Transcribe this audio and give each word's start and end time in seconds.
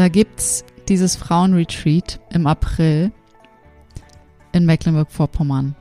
Da 0.00 0.08
gibt's 0.08 0.64
dieses 0.88 1.14
Frauenretreat 1.14 2.20
im 2.30 2.46
April 2.46 3.12
in 4.50 4.64
Mecklenburg-Vorpommern. 4.64 5.76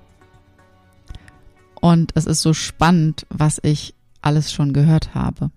Und 1.80 2.12
es 2.16 2.25
ist 2.25 2.42
so 2.42 2.53
spannend, 2.53 3.25
was 3.30 3.62
ich 3.64 3.95
alles 4.22 4.52
schon 4.52 4.73
gehört 4.73 5.16
habe. 5.16 5.52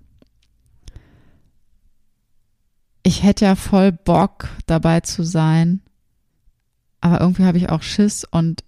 Ich 3.03 3.25
hätte 3.25 3.47
ja 3.47 3.57
voll 3.57 3.91
Bock 3.91 4.49
dabei 4.67 5.01
zu 5.01 5.25
sein, 5.25 5.81
aber 7.01 7.21
irgendwie 7.21 7.47
habe 7.47 7.59
ich 7.59 7.69
auch 7.69 7.83
Schiss 7.83 8.23
und 8.23 8.63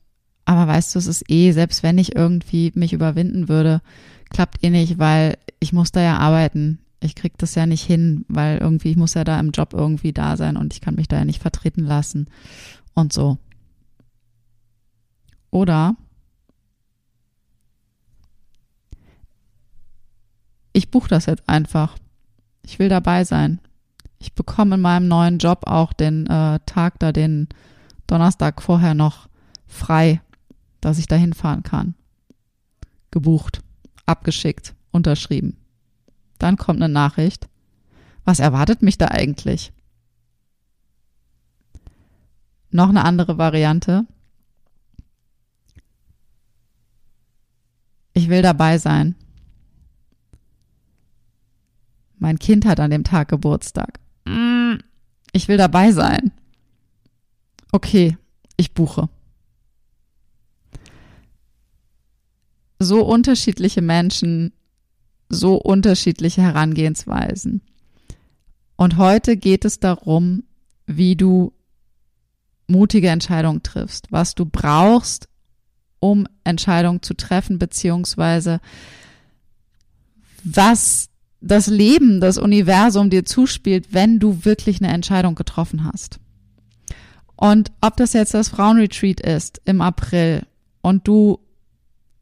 aber 0.44 0.66
weißt 0.66 0.92
du, 0.92 0.98
es 0.98 1.06
ist 1.06 1.30
eh, 1.30 1.52
selbst 1.52 1.84
wenn 1.84 1.98
ich 1.98 2.16
irgendwie 2.16 2.72
mich 2.74 2.94
überwinden 2.94 3.48
würde, 3.48 3.80
klappt 4.30 4.64
eh 4.64 4.70
nicht, 4.70 4.98
weil 4.98 5.38
ich 5.60 5.72
muss 5.72 5.92
da 5.92 6.00
ja 6.00 6.18
arbeiten. 6.18 6.80
Ich 7.04 7.14
krieg 7.14 7.36
das 7.36 7.54
ja 7.54 7.66
nicht 7.66 7.84
hin, 7.84 8.24
weil 8.28 8.58
irgendwie 8.58 8.90
ich 8.90 8.96
muss 8.96 9.12
ja 9.12 9.24
da 9.24 9.38
im 9.38 9.50
Job 9.50 9.74
irgendwie 9.74 10.14
da 10.14 10.38
sein 10.38 10.56
und 10.56 10.72
ich 10.72 10.80
kann 10.80 10.94
mich 10.94 11.06
da 11.06 11.18
ja 11.18 11.24
nicht 11.26 11.42
vertreten 11.42 11.84
lassen 11.84 12.28
und 12.94 13.12
so. 13.12 13.36
Oder 15.50 15.96
ich 20.72 20.90
buche 20.90 21.08
das 21.08 21.26
jetzt 21.26 21.46
einfach. 21.46 21.96
Ich 22.64 22.78
will 22.78 22.88
dabei 22.88 23.24
sein. 23.24 23.60
Ich 24.18 24.32
bekomme 24.32 24.76
in 24.76 24.80
meinem 24.80 25.06
neuen 25.06 25.38
Job 25.38 25.64
auch 25.66 25.92
den 25.92 26.26
äh, 26.26 26.58
Tag 26.64 26.98
da, 27.00 27.12
den 27.12 27.48
Donnerstag 28.06 28.62
vorher 28.62 28.94
noch 28.94 29.28
frei, 29.66 30.22
dass 30.80 30.98
ich 30.98 31.06
da 31.06 31.16
hinfahren 31.16 31.62
kann. 31.62 31.94
Gebucht, 33.10 33.60
abgeschickt, 34.06 34.74
unterschrieben. 34.90 35.58
Dann 36.44 36.58
kommt 36.58 36.82
eine 36.82 36.92
Nachricht. 36.92 37.48
Was 38.26 38.38
erwartet 38.38 38.82
mich 38.82 38.98
da 38.98 39.08
eigentlich? 39.08 39.72
Noch 42.70 42.90
eine 42.90 43.02
andere 43.02 43.38
Variante. 43.38 44.04
Ich 48.12 48.28
will 48.28 48.42
dabei 48.42 48.76
sein. 48.76 49.14
Mein 52.18 52.38
Kind 52.38 52.66
hat 52.66 52.78
an 52.78 52.90
dem 52.90 53.04
Tag 53.04 53.28
Geburtstag. 53.28 53.98
Mm, 54.26 54.74
ich 55.32 55.48
will 55.48 55.56
dabei 55.56 55.92
sein. 55.92 56.30
Okay, 57.72 58.18
ich 58.58 58.74
buche. 58.74 59.08
So 62.78 63.02
unterschiedliche 63.02 63.80
Menschen, 63.80 64.52
so 65.34 65.56
unterschiedliche 65.56 66.42
Herangehensweisen. 66.42 67.62
Und 68.76 68.96
heute 68.96 69.36
geht 69.36 69.64
es 69.64 69.78
darum, 69.78 70.44
wie 70.86 71.16
du 71.16 71.52
mutige 72.66 73.08
Entscheidungen 73.08 73.62
triffst, 73.62 74.10
was 74.10 74.34
du 74.34 74.46
brauchst, 74.46 75.28
um 76.00 76.26
Entscheidungen 76.44 77.02
zu 77.02 77.14
treffen, 77.14 77.58
beziehungsweise 77.58 78.60
was 80.42 81.08
das 81.40 81.66
Leben, 81.66 82.20
das 82.20 82.38
Universum 82.38 83.10
dir 83.10 83.24
zuspielt, 83.24 83.88
wenn 83.92 84.18
du 84.18 84.44
wirklich 84.44 84.82
eine 84.82 84.92
Entscheidung 84.92 85.34
getroffen 85.34 85.84
hast. 85.84 86.18
Und 87.36 87.72
ob 87.80 87.96
das 87.96 88.12
jetzt 88.12 88.34
das 88.34 88.48
Frauenretreat 88.48 89.20
ist 89.20 89.60
im 89.64 89.80
April 89.80 90.46
und 90.80 91.06
du 91.06 91.40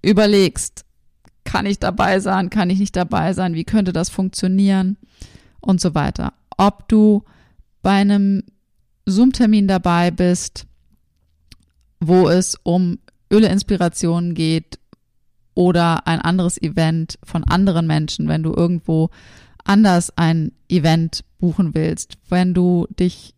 überlegst, 0.02 0.84
kann 1.44 1.66
ich 1.66 1.78
dabei 1.78 2.20
sein, 2.20 2.50
kann 2.50 2.70
ich 2.70 2.78
nicht 2.78 2.96
dabei 2.96 3.32
sein, 3.32 3.54
wie 3.54 3.64
könnte 3.64 3.92
das 3.92 4.08
funktionieren 4.08 4.96
und 5.60 5.80
so 5.80 5.94
weiter. 5.94 6.32
Ob 6.56 6.88
du 6.88 7.24
bei 7.82 7.92
einem 7.92 8.44
Zoom-Termin 9.06 9.66
dabei 9.66 10.10
bist, 10.10 10.66
wo 12.00 12.28
es 12.28 12.56
um 12.62 12.98
Öle-Inspirationen 13.30 14.34
geht, 14.34 14.78
oder 15.54 16.06
ein 16.06 16.20
anderes 16.20 16.60
Event 16.60 17.18
von 17.22 17.44
anderen 17.44 17.86
Menschen, 17.86 18.28
wenn 18.28 18.42
du 18.42 18.54
irgendwo 18.54 19.10
anders 19.64 20.16
ein 20.16 20.52
Event 20.68 21.24
buchen 21.38 21.74
willst, 21.74 22.14
wenn 22.28 22.54
du 22.54 22.86
dich 22.98 23.34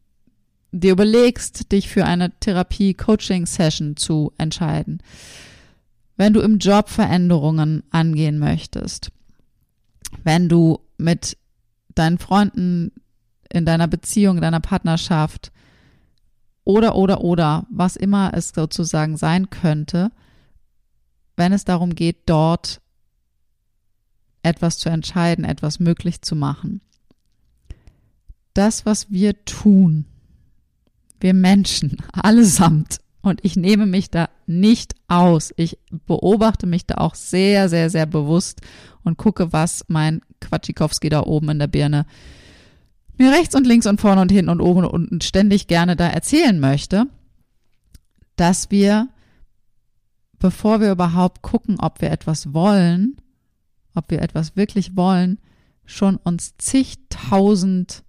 dir 0.73 0.93
überlegst, 0.93 1.73
dich 1.73 1.89
für 1.89 2.05
eine 2.05 2.31
Therapie-Coaching-Session 2.41 3.97
zu 3.97 4.33
entscheiden, 4.39 5.03
wenn 6.17 6.33
du 6.33 6.41
im 6.41 6.59
Job 6.59 6.89
Veränderungen 6.89 7.83
angehen 7.91 8.39
möchtest, 8.39 9.11
wenn 10.23 10.49
du 10.49 10.81
mit 10.97 11.37
deinen 11.95 12.19
Freunden 12.19 12.93
in 13.51 13.65
deiner 13.65 13.89
Beziehung, 13.89 14.37
in 14.37 14.43
deiner 14.43 14.61
Partnerschaft 14.61 15.53
oder, 16.65 16.97
oder, 16.97 17.21
oder, 17.21 17.67
was 17.71 17.97
immer 17.97 18.33
es 18.35 18.51
sozusagen 18.51 19.17
sein 19.17 19.51
könnte, 19.51 20.11
wenn 21.37 21.53
es 21.53 21.65
darum 21.65 21.95
geht, 21.95 22.23
dort 22.27 22.81
etwas 24.43 24.79
zu 24.79 24.89
entscheiden, 24.89 25.45
etwas 25.45 25.79
möglich 25.79 26.23
zu 26.23 26.37
machen. 26.37 26.81
Das, 28.55 28.87
was 28.87 29.11
wir 29.11 29.45
tun, 29.45 30.07
wir 31.21 31.35
Menschen, 31.35 31.97
allesamt, 32.13 33.01
und 33.25 33.45
ich 33.45 33.57
nehme 33.57 33.87
mich 33.87 34.11
da 34.11 34.29
nicht 34.47 34.95
aus. 35.09 35.53
Ich 35.57 35.79
beobachte 36.07 36.67
mich 36.67 36.87
da 36.87 36.97
auch 36.97 37.15
sehr, 37.15 37.69
sehr, 37.69 37.91
sehr 37.91 38.07
bewusst 38.07 38.61
und 39.03 39.19
gucke, 39.19 39.53
was 39.53 39.85
mein 39.89 40.21
Quatschikowski 40.41 41.09
da 41.09 41.23
oben 41.23 41.51
in 41.51 41.59
der 41.59 41.67
Birne 41.67 42.07
mir 43.17 43.31
rechts 43.33 43.55
und 43.55 43.67
links 43.67 43.87
und 43.87 44.01
vorne 44.01 44.21
und 44.21 44.33
hinten 44.33 44.51
und 44.51 44.61
oben 44.61 44.85
und 44.85 44.91
unten 44.91 45.21
ständig 45.21 45.67
gerne 45.67 45.97
da 45.97 46.09
erzählen 46.09 46.59
möchte, 46.59 47.07
dass 48.37 48.71
wir 48.71 49.09
bevor 50.45 50.83
wir 50.83 50.93
überhaupt 50.93 51.41
gucken, 51.41 51.81
ob 51.81 52.03
wir 52.03 52.11
etwas 52.11 52.53
wollen, 52.53 53.17
ob 53.95 54.11
wir 54.11 54.21
etwas 54.21 54.57
wirklich 54.57 54.95
wollen, 54.95 55.39
schon 55.87 56.17
uns 56.17 56.55
zigtausend 56.59 58.05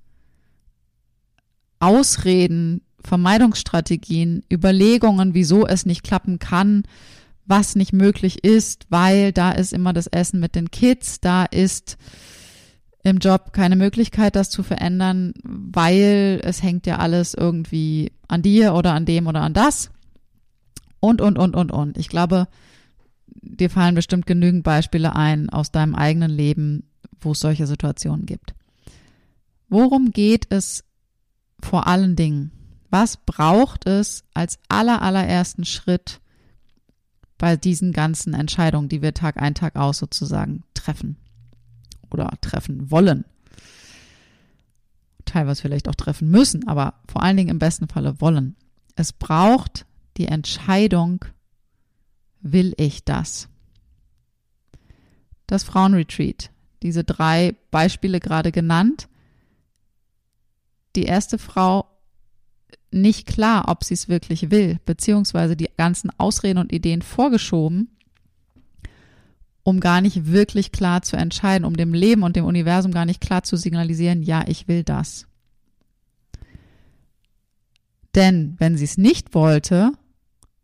Ausreden, 1.80 2.82
Vermeidungsstrategien, 3.06 4.44
Überlegungen, 4.52 5.34
wieso 5.34 5.66
es 5.66 5.86
nicht 5.86 6.04
klappen 6.04 6.40
kann, 6.40 6.84
was 7.46 7.76
nicht 7.76 7.94
möglich 7.94 8.44
ist, 8.44 8.86
weil 8.90 9.32
da 9.32 9.52
ist 9.52 9.74
immer 9.74 9.94
das 9.94 10.08
Essen 10.08 10.40
mit 10.40 10.56
den 10.56 10.72
Kids, 10.72 11.20
da 11.20 11.46
ist 11.46 11.98
im 13.04 13.20
Job 13.20 13.54
keine 13.54 13.76
Möglichkeit, 13.76 14.36
das 14.36 14.50
zu 14.50 14.64
verändern, 14.64 15.34
weil 15.44 16.42
es 16.44 16.64
hängt 16.64 16.88
ja 16.88 16.98
alles 16.98 17.36
irgendwie 17.36 18.12
an 18.28 18.42
dir 18.42 18.74
oder 18.74 18.94
an 18.94 19.06
dem 19.06 19.28
oder 19.28 19.42
an 19.42 19.54
das. 19.54 19.92
Und, 21.00 21.22
und, 21.22 21.38
und, 21.38 21.56
und, 21.56 21.72
und. 21.72 22.00
Ich 22.00 22.10
glaube, 22.10 22.48
dir 23.44 23.70
fallen 23.70 23.94
bestimmt 23.94 24.26
genügend 24.26 24.64
Beispiele 24.64 25.16
ein 25.16 25.52
aus 25.52 25.72
deinem 25.72 25.94
eigenen 25.94 26.32
Leben, 26.32 26.90
wo 27.20 27.34
es 27.34 27.40
solche 27.40 27.68
Situationen 27.68 28.26
gibt. 28.26 28.56
Worum 29.70 30.10
geht 30.12 30.48
es 30.50 30.84
vor 31.60 31.86
allen 31.86 32.16
Dingen? 32.16 32.52
Was 32.98 33.18
braucht 33.18 33.88
es 33.88 34.24
als 34.34 34.58
aller, 34.70 35.02
allerersten 35.02 35.66
Schritt 35.66 36.22
bei 37.38 37.58
diesen 37.58 37.92
ganzen 37.92 38.34
Entscheidungen, 38.34 38.88
die 38.88 39.02
wir 39.02 39.14
Tag 39.14 39.36
ein, 39.36 39.54
Tag 39.54 39.76
aus 39.76 39.98
sozusagen 39.98 40.64
treffen 40.74 41.18
oder 42.10 42.32
treffen 42.40 42.90
wollen? 42.92 43.26
Teilweise 45.26 45.62
vielleicht 45.62 45.90
auch 45.90 45.96
treffen 45.96 46.32
müssen, 46.32 46.70
aber 46.70 46.94
vor 47.12 47.22
allen 47.22 47.36
Dingen 47.36 47.50
im 47.50 47.60
besten 47.60 47.90
Falle 47.90 48.22
wollen. 48.22 48.56
Es 48.96 49.12
braucht 49.12 49.86
die 50.16 50.30
Entscheidung, 50.30 51.26
will 52.40 52.74
ich 52.78 53.04
das? 53.04 53.50
Das 55.48 55.66
Frauenretreat, 55.66 56.50
diese 56.82 57.04
drei 57.04 57.58
Beispiele 57.72 58.22
gerade 58.22 58.54
genannt. 58.54 59.10
Die 60.96 61.04
erste 61.04 61.38
Frau 61.38 61.90
nicht 62.92 63.28
klar, 63.28 63.66
ob 63.68 63.84
sie 63.84 63.94
es 63.94 64.10
wirklich 64.10 64.52
will, 64.52 64.80
beziehungsweise 64.86 65.56
die 65.56 65.70
ganzen 65.78 66.10
Ausreden 66.18 66.60
und 66.60 66.72
Ideen 66.72 67.02
vorgeschoben, 67.02 67.90
um 69.64 69.80
gar 69.80 70.02
nicht 70.02 70.32
wirklich 70.32 70.72
klar 70.72 71.02
zu 71.02 71.18
entscheiden, 71.18 71.66
um 71.66 71.76
dem 71.76 71.94
Leben 71.94 72.24
und 72.24 72.36
dem 72.36 72.46
Universum 72.46 72.92
gar 72.92 73.06
nicht 73.06 73.22
klar 73.22 73.44
zu 73.44 73.58
signalisieren, 73.58 74.22
ja, 74.22 74.44
ich 74.48 74.68
will 74.68 74.84
das. 74.84 75.28
Denn 78.16 78.56
wenn 78.60 78.78
sie 78.78 78.86
es 78.86 78.98
nicht 78.98 79.34
wollte, 79.34 79.92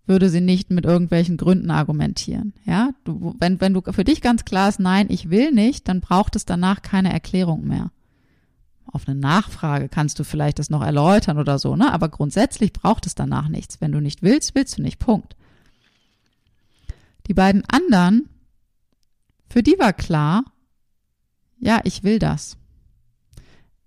würde 0.05 0.29
sie 0.29 0.41
nicht 0.41 0.71
mit 0.71 0.85
irgendwelchen 0.85 1.37
Gründen 1.37 1.71
argumentieren. 1.71 2.53
Ja, 2.65 2.91
du, 3.03 3.35
wenn, 3.39 3.59
wenn 3.61 3.73
du 3.73 3.81
für 3.91 4.03
dich 4.03 4.21
ganz 4.21 4.45
klar 4.45 4.69
ist, 4.69 4.79
nein, 4.79 5.07
ich 5.09 5.29
will 5.29 5.51
nicht, 5.51 5.87
dann 5.87 6.01
braucht 6.01 6.35
es 6.35 6.45
danach 6.45 6.81
keine 6.81 7.11
Erklärung 7.11 7.67
mehr. 7.67 7.91
Auf 8.85 9.07
eine 9.07 9.19
Nachfrage 9.19 9.89
kannst 9.89 10.19
du 10.19 10.23
vielleicht 10.23 10.59
das 10.59 10.69
noch 10.69 10.83
erläutern 10.83 11.37
oder 11.37 11.59
so, 11.59 11.75
ne? 11.75 11.93
Aber 11.93 12.09
grundsätzlich 12.09 12.73
braucht 12.73 13.05
es 13.05 13.15
danach 13.15 13.47
nichts. 13.47 13.79
Wenn 13.79 13.91
du 13.91 14.01
nicht 14.01 14.21
willst, 14.21 14.55
willst 14.55 14.77
du 14.77 14.81
nicht. 14.81 14.99
Punkt. 14.99 15.35
Die 17.27 17.33
beiden 17.33 17.63
anderen, 17.65 18.29
für 19.49 19.63
die 19.63 19.77
war 19.79 19.93
klar, 19.93 20.43
ja, 21.59 21.79
ich 21.83 22.03
will 22.03 22.19
das. 22.19 22.57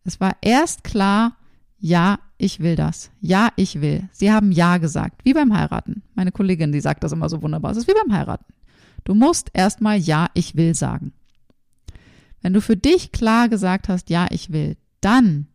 Es 0.04 0.20
war 0.20 0.36
erst 0.40 0.84
klar, 0.84 1.36
ja, 1.78 2.18
ich 2.38 2.60
will 2.60 2.76
das. 2.76 3.10
Ja, 3.20 3.50
ich 3.56 3.80
will. 3.80 4.08
Sie 4.12 4.32
haben 4.32 4.52
Ja 4.52 4.78
gesagt, 4.78 5.24
wie 5.24 5.34
beim 5.34 5.56
Heiraten. 5.56 6.02
Meine 6.14 6.32
Kollegin, 6.32 6.72
die 6.72 6.80
sagt 6.80 7.04
das 7.04 7.12
immer 7.12 7.28
so 7.28 7.42
wunderbar. 7.42 7.72
Es 7.72 7.78
ist 7.78 7.88
wie 7.88 7.94
beim 7.94 8.16
Heiraten. 8.16 8.54
Du 9.04 9.14
musst 9.14 9.50
erstmal 9.52 9.98
Ja, 9.98 10.28
ich 10.34 10.54
will 10.56 10.74
sagen. 10.74 11.12
Wenn 12.40 12.52
du 12.52 12.60
für 12.60 12.76
dich 12.76 13.12
klar 13.12 13.48
gesagt 13.48 13.88
hast, 13.88 14.10
ja, 14.10 14.26
ich 14.30 14.52
will, 14.52 14.76
dann 15.04 15.48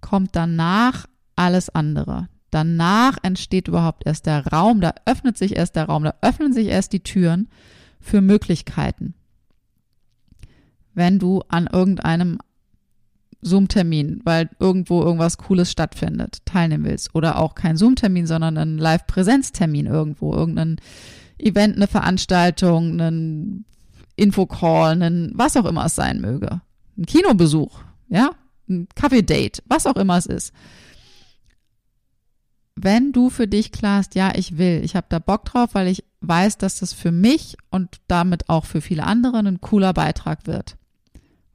kommt 0.00 0.36
danach 0.36 1.06
alles 1.36 1.70
andere. 1.70 2.28
Danach 2.50 3.18
entsteht 3.22 3.68
überhaupt 3.68 4.04
erst 4.06 4.26
der 4.26 4.46
Raum, 4.48 4.80
da 4.80 4.94
öffnet 5.06 5.38
sich 5.38 5.56
erst 5.56 5.76
der 5.76 5.84
Raum, 5.84 6.04
da 6.04 6.14
öffnen 6.20 6.52
sich 6.52 6.66
erst 6.66 6.92
die 6.92 7.02
Türen 7.02 7.48
für 8.00 8.20
Möglichkeiten. 8.20 9.14
Wenn 10.94 11.18
du 11.18 11.42
an 11.48 11.68
irgendeinem 11.72 12.38
Zoom-Termin, 13.42 14.20
weil 14.24 14.50
irgendwo 14.58 15.02
irgendwas 15.02 15.38
Cooles 15.38 15.70
stattfindet, 15.70 16.44
teilnehmen 16.44 16.84
willst. 16.84 17.14
Oder 17.14 17.38
auch 17.38 17.54
kein 17.54 17.76
Zoom-Termin, 17.76 18.26
sondern 18.26 18.58
ein 18.58 18.78
Live-Präsenz-Termin 18.78 19.86
irgendwo, 19.86 20.34
irgendein 20.34 20.76
Event, 21.38 21.76
eine 21.76 21.86
Veranstaltung, 21.86 23.00
einen 23.00 23.64
Infocall, 24.16 24.92
einen, 24.92 25.32
was 25.34 25.56
auch 25.56 25.64
immer 25.64 25.86
es 25.86 25.94
sein 25.94 26.20
möge. 26.20 26.60
Ein 26.98 27.06
Kinobesuch, 27.06 27.80
ja, 28.08 28.32
ein 28.70 28.88
Kaffee-Date, 28.94 29.62
was 29.66 29.86
auch 29.86 29.96
immer 29.96 30.16
es 30.16 30.26
ist. 30.26 30.52
Wenn 32.76 33.12
du 33.12 33.28
für 33.28 33.46
dich 33.46 33.72
klar 33.72 33.98
hast, 33.98 34.14
ja, 34.14 34.32
ich 34.34 34.56
will, 34.56 34.82
ich 34.84 34.96
habe 34.96 35.06
da 35.10 35.18
Bock 35.18 35.44
drauf, 35.44 35.70
weil 35.74 35.88
ich 35.88 36.04
weiß, 36.22 36.56
dass 36.56 36.78
das 36.78 36.92
für 36.92 37.12
mich 37.12 37.56
und 37.70 38.00
damit 38.08 38.48
auch 38.48 38.64
für 38.64 38.80
viele 38.80 39.04
andere 39.04 39.38
ein 39.38 39.60
cooler 39.60 39.92
Beitrag 39.92 40.46
wird 40.46 40.76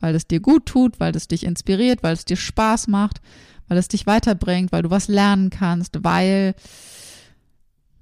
weil 0.06 0.13
es 0.13 0.27
dir 0.27 0.39
gut 0.39 0.67
tut, 0.67 1.00
weil 1.00 1.15
es 1.15 1.27
dich 1.27 1.44
inspiriert, 1.44 2.03
weil 2.03 2.13
es 2.13 2.25
dir 2.25 2.38
Spaß 2.38 2.88
macht, 2.88 3.21
weil 3.67 3.79
es 3.79 3.88
dich 3.88 4.06
weiterbringt, 4.06 4.71
weil 4.71 4.83
du 4.83 4.91
was 4.91 5.07
lernen 5.07 5.50
kannst, 5.50 6.03
weil 6.03 6.53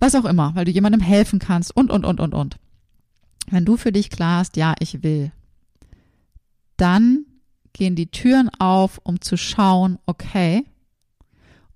was 0.01 0.15
auch 0.15 0.25
immer, 0.25 0.53
weil 0.53 0.65
du 0.65 0.71
jemandem 0.71 0.99
helfen 0.99 1.39
kannst 1.39 1.75
und, 1.75 1.89
und, 1.89 2.03
und, 2.03 2.19
und, 2.19 2.33
und. 2.33 2.57
Wenn 3.49 3.63
du 3.63 3.77
für 3.77 3.93
dich 3.93 4.09
klar 4.09 4.39
hast, 4.39 4.57
ja, 4.57 4.75
ich 4.79 5.01
will, 5.01 5.31
dann 6.75 7.25
gehen 7.73 7.95
die 7.95 8.07
Türen 8.07 8.49
auf, 8.59 8.99
um 9.03 9.21
zu 9.21 9.37
schauen, 9.37 9.99
okay, 10.05 10.63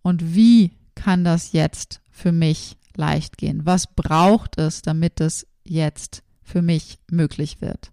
und 0.01 0.35
wie 0.35 0.71
kann 0.95 1.23
das 1.23 1.51
jetzt 1.51 2.01
für 2.09 2.31
mich 2.31 2.77
leicht 2.95 3.37
gehen? 3.37 3.65
Was 3.65 3.87
braucht 3.87 4.57
es, 4.57 4.81
damit 4.81 5.19
es 5.19 5.45
jetzt 5.63 6.23
für 6.43 6.61
mich 6.61 6.99
möglich 7.09 7.61
wird? 7.61 7.91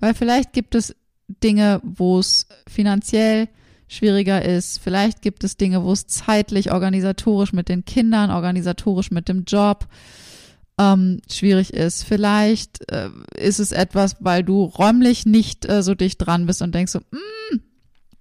Weil 0.00 0.14
vielleicht 0.14 0.52
gibt 0.52 0.74
es 0.74 0.94
Dinge, 1.28 1.80
wo 1.84 2.18
es 2.18 2.46
finanziell 2.66 3.48
schwieriger 3.88 4.44
ist. 4.44 4.78
Vielleicht 4.80 5.22
gibt 5.22 5.44
es 5.44 5.56
Dinge, 5.56 5.84
wo 5.84 5.92
es 5.92 6.06
zeitlich, 6.06 6.72
organisatorisch 6.72 7.52
mit 7.52 7.68
den 7.68 7.84
Kindern, 7.84 8.30
organisatorisch 8.30 9.10
mit 9.10 9.28
dem 9.28 9.44
Job 9.44 9.86
ähm, 10.78 11.20
schwierig 11.30 11.72
ist. 11.72 12.04
Vielleicht 12.04 12.90
äh, 12.90 13.10
ist 13.36 13.60
es 13.60 13.72
etwas, 13.72 14.16
weil 14.20 14.42
du 14.42 14.64
räumlich 14.64 15.26
nicht 15.26 15.68
äh, 15.68 15.82
so 15.82 15.94
dicht 15.94 16.18
dran 16.18 16.46
bist 16.46 16.62
und 16.62 16.74
denkst 16.74 16.92
so, 16.92 17.00
mm, 17.00 17.60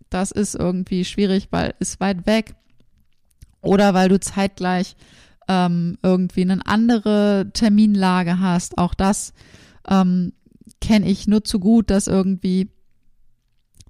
das 0.09 0.31
ist 0.31 0.55
irgendwie 0.55 1.05
schwierig, 1.05 1.47
weil 1.51 1.73
es 1.79 1.99
weit 1.99 2.25
weg. 2.25 2.55
Oder 3.61 3.93
weil 3.93 4.09
du 4.09 4.19
zeitgleich 4.19 4.95
ähm, 5.47 5.97
irgendwie 6.03 6.41
eine 6.41 6.65
andere 6.65 7.49
Terminlage 7.53 8.39
hast. 8.39 8.77
Auch 8.77 8.93
das 8.93 9.33
ähm, 9.87 10.33
kenne 10.81 11.09
ich 11.09 11.27
nur 11.27 11.43
zu 11.43 11.59
gut, 11.59 11.89
dass 11.89 12.07
irgendwie 12.07 12.69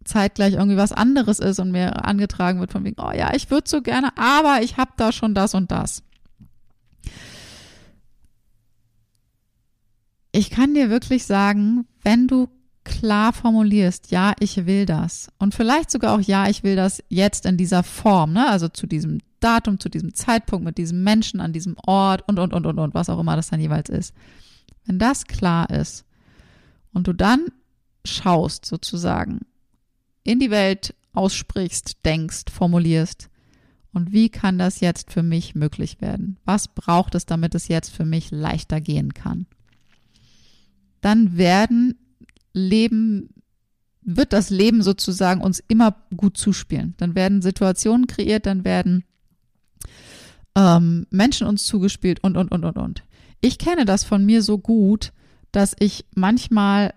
zeitgleich 0.04 0.54
irgendwie 0.54 0.78
was 0.78 0.92
anderes 0.92 1.40
ist 1.40 1.60
und 1.60 1.72
mir 1.72 2.06
angetragen 2.06 2.60
wird 2.60 2.72
von 2.72 2.84
wegen, 2.84 3.02
oh 3.02 3.12
ja, 3.12 3.34
ich 3.34 3.50
würde 3.52 3.70
so 3.70 3.82
gerne, 3.82 4.10
aber 4.18 4.62
ich 4.62 4.78
habe 4.78 4.92
da 4.98 5.12
schon 5.12 5.34
das 5.34 5.54
und 5.54 5.72
das. 5.72 6.04
Ich 10.34 10.50
kann 10.50 10.74
dir 10.74 10.90
wirklich 10.90 11.26
sagen, 11.26 11.86
wenn 12.02 12.28
du 12.28 12.50
klar 12.84 13.32
formulierst, 13.32 14.12
ja, 14.12 14.34
ich 14.40 14.66
will 14.66 14.86
das 14.86 15.30
und 15.38 15.54
vielleicht 15.54 15.92
sogar 15.92 16.16
auch, 16.16 16.20
ja, 16.20 16.50
ich 16.50 16.64
will 16.64 16.76
das 16.76 17.02
jetzt 17.08 17.46
in 17.46 17.56
dieser 17.56 17.84
Form, 17.84 18.34
ne? 18.34 18.50
also 18.50 18.68
zu 18.68 18.88
diesem 18.88 19.20
Datum, 19.40 19.80
zu 19.80 19.90
diesem 19.90 20.16
Zeitpunkt, 20.16 20.66
mit 20.66 20.78
diesem 20.78 21.04
Menschen, 21.04 21.40
an 21.40 21.54
diesem 21.54 21.78
Ort 21.86 22.28
und, 22.28 22.40
und, 22.40 22.52
und, 22.52 22.66
und, 22.66 22.80
und, 22.80 22.94
was 22.94 23.10
auch 23.10 23.20
immer 23.20 23.36
das 23.36 23.52
dann 23.52 23.60
jeweils 23.60 23.90
ist. 23.90 24.14
Wenn 24.86 25.00
das 25.00 25.26
klar 25.26 25.70
ist 25.70 26.04
und 26.94 27.08
du 27.08 27.14
dann 27.14 27.46
schaust 28.04 28.66
sozusagen, 28.66 29.42
in 30.24 30.40
die 30.40 30.52
Welt 30.52 30.96
aussprichst, 31.14 32.04
denkst, 32.06 32.46
formulierst. 32.52 33.30
Und 33.94 34.12
wie 34.12 34.30
kann 34.30 34.58
das 34.58 34.80
jetzt 34.80 35.12
für 35.12 35.22
mich 35.22 35.54
möglich 35.54 36.02
werden? 36.02 36.40
Was 36.44 36.68
braucht 36.68 37.14
es, 37.14 37.28
damit 37.28 37.54
es 37.54 37.68
jetzt 37.68 37.92
für 37.92 38.06
mich 38.06 38.32
leichter 38.32 38.82
gehen 38.82 39.14
kann? 39.14 39.46
Dann 41.04 41.38
werden 41.38 41.96
Leben, 42.54 43.30
wird 44.02 44.32
das 44.32 44.50
Leben 44.50 44.82
sozusagen 44.82 45.42
uns 45.42 45.62
immer 45.68 45.98
gut 46.16 46.38
zuspielen. 46.38 46.94
Dann 46.98 47.14
werden 47.14 47.42
Situationen 47.42 48.08
kreiert, 48.08 48.46
dann 48.46 48.64
werden 48.64 49.04
ähm, 50.56 51.06
Menschen 51.10 51.46
uns 51.46 51.66
zugespielt 51.66 52.24
und, 52.24 52.38
und, 52.38 52.54
und, 52.54 52.64
und, 52.64 52.78
und. 52.78 53.04
Ich 53.42 53.58
kenne 53.58 53.84
das 53.84 54.06
von 54.06 54.26
mir 54.26 54.42
so 54.42 54.58
gut, 54.58 55.12
dass 55.52 55.76
ich 55.78 56.06
manchmal 56.16 56.94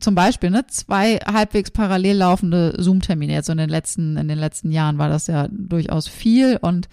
zum 0.00 0.14
Beispiel 0.14 0.48
ne, 0.48 0.66
zwei 0.68 1.16
halbwegs 1.16 1.70
parallel 1.70 2.16
laufende 2.16 2.74
Zoom-Termine. 2.78 3.34
Jetzt 3.34 3.46
so 3.46 3.52
in 3.52 3.58
den 3.58 3.68
letzten, 3.68 4.16
in 4.16 4.28
den 4.28 4.38
letzten 4.38 4.70
Jahren 4.70 4.96
war 4.96 5.10
das 5.10 5.26
ja 5.26 5.46
durchaus 5.50 6.08
viel 6.08 6.56
und 6.56 6.88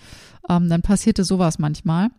ähm, 0.50 0.68
dann 0.68 0.82
passierte 0.82 1.24
sowas 1.24 1.58
manchmal. 1.58 2.10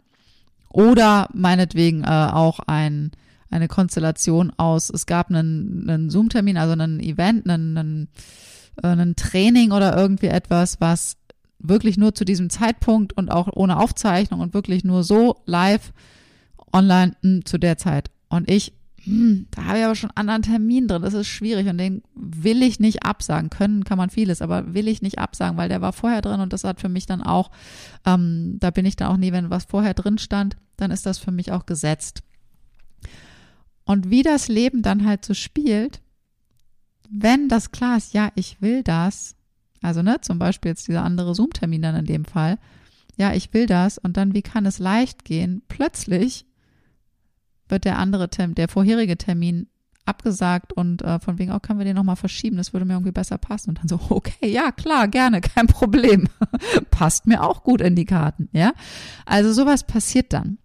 Oder 0.70 1.28
meinetwegen 1.35 2.04
äh, 2.04 2.06
auch 2.06 2.61
ein, 2.61 3.11
eine 3.50 3.69
Konstellation 3.69 4.52
aus, 4.57 4.90
es 4.90 5.07
gab 5.07 5.30
einen, 5.30 5.88
einen 5.88 6.11
Zoom-Termin, 6.11 6.57
also 6.57 6.73
einen 6.73 7.00
Event, 7.00 7.49
einen, 7.49 7.76
einen, 7.76 8.09
äh, 8.83 8.88
einen 8.88 9.16
Training 9.16 9.73
oder 9.73 9.97
irgendwie 9.97 10.28
etwas, 10.28 10.80
was 10.80 11.16
wirklich 11.59 11.99
nur 11.99 12.14
zu 12.14 12.25
diesem 12.25 12.49
Zeitpunkt 12.49 13.12
und 13.12 13.30
auch 13.30 13.49
ohne 13.52 13.78
Aufzeichnung 13.78 14.40
und 14.40 14.54
wirklich 14.54 14.85
nur 14.85 15.04
so 15.04 15.37
live 15.47 15.92
online 16.73 17.16
mh, 17.23 17.30
hm, 17.30 17.45
zu 17.45 17.59
der 17.59 17.76
Zeit. 17.76 18.11
Und 18.28 18.50
ich 18.50 18.73
hm, 19.04 19.47
da 19.50 19.64
habe 19.64 19.78
ich 19.78 19.85
aber 19.85 19.95
schon 19.95 20.11
einen 20.11 20.28
anderen 20.28 20.42
Termin 20.42 20.87
drin, 20.87 21.00
das 21.00 21.14
ist 21.14 21.26
schwierig 21.26 21.69
und 21.69 21.78
den 21.78 22.02
will 22.14 22.62
ich 22.62 22.80
nicht 22.80 23.02
absagen. 23.04 23.49
Können 23.49 23.85
kann 23.85 23.97
man 23.97 24.11
vieles, 24.11 24.42
aber 24.42 24.75
will 24.75 24.88
ich 24.88 25.00
nicht 25.00 25.19
absagen, 25.19 25.57
weil 25.57 25.71
der 25.71 25.80
war 25.80 25.92
vorher 25.92 26.21
drin 26.21 26.40
und 26.40 26.52
das 26.52 26.64
hat 26.64 26.80
für 26.80 26.90
mich 26.90 27.07
dann 27.07 27.23
auch, 27.23 27.50
ähm, 28.04 28.59
da 28.61 28.71
bin 28.71 28.85
ich 28.85 28.97
dann 28.97 29.09
auch 29.09 29.16
nie, 29.16 29.33
wenn 29.33 29.49
was 29.49 29.64
vorher 29.64 29.95
drin 29.95 30.19
stand, 30.19 30.57
dann 30.76 30.90
ist 30.90 31.07
das 31.07 31.19
für 31.19 31.30
mich 31.30 31.50
auch 31.50 31.64
gesetzt. 31.64 32.23
Und 33.84 34.10
wie 34.10 34.22
das 34.22 34.49
Leben 34.49 34.82
dann 34.82 35.04
halt 35.04 35.25
so 35.25 35.34
spielt, 35.34 36.00
wenn 37.10 37.49
das 37.49 37.72
klar 37.72 37.96
ist, 37.96 38.14
ja, 38.14 38.30
ich 38.37 38.62
will 38.62 38.82
das, 38.82 39.34
also 39.82 40.02
ne, 40.02 40.20
zum 40.20 40.38
Beispiel 40.38 40.70
jetzt 40.70 40.87
dieser 40.87 41.02
andere 41.02 41.34
Zoom-Termin 41.34 41.82
dann 41.82 41.96
in 41.96 42.06
dem 42.06 42.25
Fall, 42.25 42.58
ja, 43.16 43.32
ich 43.34 43.52
will 43.52 43.66
das 43.66 43.99
und 43.99 44.16
dann, 44.16 44.34
wie 44.34 44.42
kann 44.42 44.64
es 44.64 44.78
leicht 44.78 45.25
gehen? 45.25 45.62
Plötzlich 45.68 46.46
wird 47.68 47.84
der 47.84 47.99
andere 47.99 48.30
Termin, 48.30 48.54
der 48.54 48.68
vorherige 48.68 49.18
Termin 49.18 49.66
abgesagt 50.06 50.72
und 50.72 51.02
äh, 51.02 51.20
von 51.20 51.38
wegen, 51.38 51.52
oh, 51.52 51.60
können 51.60 51.78
wir 51.78 51.84
den 51.84 51.96
nochmal 51.96 52.16
verschieben, 52.16 52.56
das 52.56 52.72
würde 52.72 52.87
mir 52.87 52.94
irgendwie 52.94 53.12
besser 53.12 53.38
passen. 53.38 53.70
Und 53.70 53.78
dann 53.78 53.88
so, 53.88 54.00
okay, 54.10 54.50
ja, 54.50 54.72
klar, 54.72 55.08
gerne, 55.08 55.40
kein 55.40 55.66
Problem. 55.66 56.28
Passt 56.90 57.26
mir 57.26 57.42
auch 57.42 57.62
gut 57.62 57.80
in 57.80 57.94
die 57.94 58.06
Karten, 58.06 58.49
ja. 58.52 58.72
Also 59.26 59.52
sowas 59.52 59.84
passiert 59.84 60.32
dann. 60.32 60.58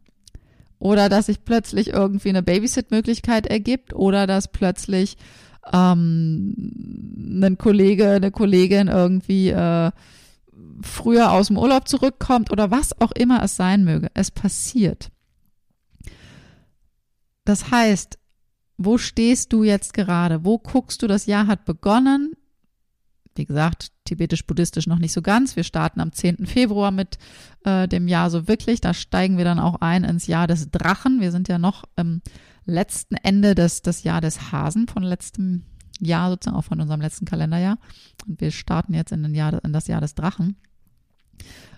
Oder 0.80 1.10
dass 1.10 1.28
sich 1.28 1.44
plötzlich 1.46 1.90
irgendwie 1.90 2.30
eine 2.30 2.44
Babysit-Möglichkeit 2.44 3.48
ergibt 3.48 3.94
oder 3.94 4.28
dass 4.28 4.52
plötzlich 4.52 5.18
ähm, 5.72 6.54
ein 7.42 7.58
Kollege, 7.58 8.12
eine 8.12 8.32
Kollegin 8.32 8.88
irgendwie 8.88 9.50
äh, 9.50 9.92
früher 10.82 11.32
aus 11.32 11.48
dem 11.48 11.58
Urlaub 11.58 11.88
zurückkommt 11.88 12.52
oder 12.52 12.72
was 12.72 13.00
auch 13.02 13.12
immer 13.12 13.44
es 13.44 13.56
sein 13.56 13.84
möge. 13.84 14.10
Es 14.14 14.32
passiert. 14.32 15.12
Das 17.46 17.72
heißt, 17.72 18.18
wo 18.78 18.98
stehst 18.98 19.54
du 19.54 19.64
jetzt 19.64 19.94
gerade? 19.94 20.44
Wo 20.44 20.58
guckst 20.58 21.02
du, 21.02 21.08
das 21.08 21.26
Jahr 21.26 21.48
hat 21.48 21.66
begonnen? 21.66 22.34
Wie 23.36 23.46
gesagt, 23.46 23.92
tibetisch-buddhistisch 24.06 24.88
noch 24.88 25.00
nicht 25.00 25.14
so 25.14 25.22
ganz. 25.22 25.56
Wir 25.56 25.64
starten 25.64 26.00
am 26.00 26.12
10. 26.12 26.46
Februar 26.46 26.92
mit 26.92 27.18
äh, 27.66 27.88
dem 27.88 28.08
Jahr 28.08 28.30
so 28.30 28.48
wirklich. 28.48 28.82
Da 28.82 28.94
steigen 28.94 29.38
wir 29.38 29.44
dann 29.46 29.60
auch 29.60 29.82
ein 29.82 30.04
ins 30.04 30.28
Jahr 30.28 30.48
des 30.48 30.72
Drachen. 30.72 31.20
Wir 31.20 31.32
sind 31.32 31.48
ja 31.48 31.58
noch 31.58 31.84
im 31.96 32.22
letzten 32.66 33.16
Ende 33.16 33.54
des, 33.54 33.82
des 33.82 34.04
Jahr 34.04 34.22
des 34.22 34.52
Hasen 34.52 34.88
von 34.88 35.04
letztem 35.04 35.64
Jahr, 36.00 36.30
sozusagen 36.30 36.58
auch 36.58 36.64
von 36.64 36.82
unserem 36.82 37.02
letzten 37.02 37.26
Kalenderjahr. 37.26 37.78
Und 38.26 38.40
wir 38.40 38.52
starten 38.52 38.94
jetzt 38.94 39.12
in, 39.12 39.34
Jahr, 39.34 39.64
in 39.64 39.74
das 39.74 39.88
Jahr 39.88 40.02
des 40.02 40.16
Drachen. 40.16 40.56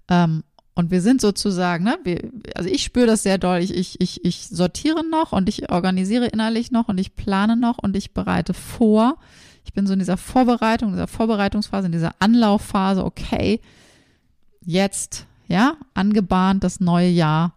Ähm, 0.09 0.43
und 0.75 0.91
wir 0.91 1.01
sind 1.01 1.21
sozusagen, 1.21 1.85
ne, 1.85 1.97
wir, 2.03 2.31
also 2.53 2.69
ich 2.69 2.83
spüre 2.83 3.07
das 3.07 3.23
sehr 3.23 3.39
doll. 3.39 3.59
Ich, 3.59 3.75
ich, 3.75 3.99
ich, 3.99 4.23
ich 4.23 4.47
sortiere 4.47 5.03
noch 5.03 5.31
und 5.31 5.49
ich 5.49 5.71
organisiere 5.71 6.27
innerlich 6.27 6.71
noch 6.71 6.87
und 6.87 6.99
ich 6.99 7.15
plane 7.15 7.57
noch 7.57 7.79
und 7.79 7.95
ich 7.95 8.13
bereite 8.13 8.53
vor. 8.53 9.17
Ich 9.67 9.73
bin 9.73 9.85
so 9.85 9.93
in 9.93 9.99
dieser 9.99 10.17
Vorbereitung, 10.17 10.91
dieser 10.91 11.07
Vorbereitungsphase, 11.07 11.85
in 11.85 11.91
dieser 11.91 12.15
Anlaufphase, 12.19 13.05
okay, 13.05 13.61
jetzt, 14.61 15.27
ja, 15.47 15.77
angebahnt, 15.93 16.63
das 16.63 16.79
neue 16.79 17.09
Jahr 17.09 17.53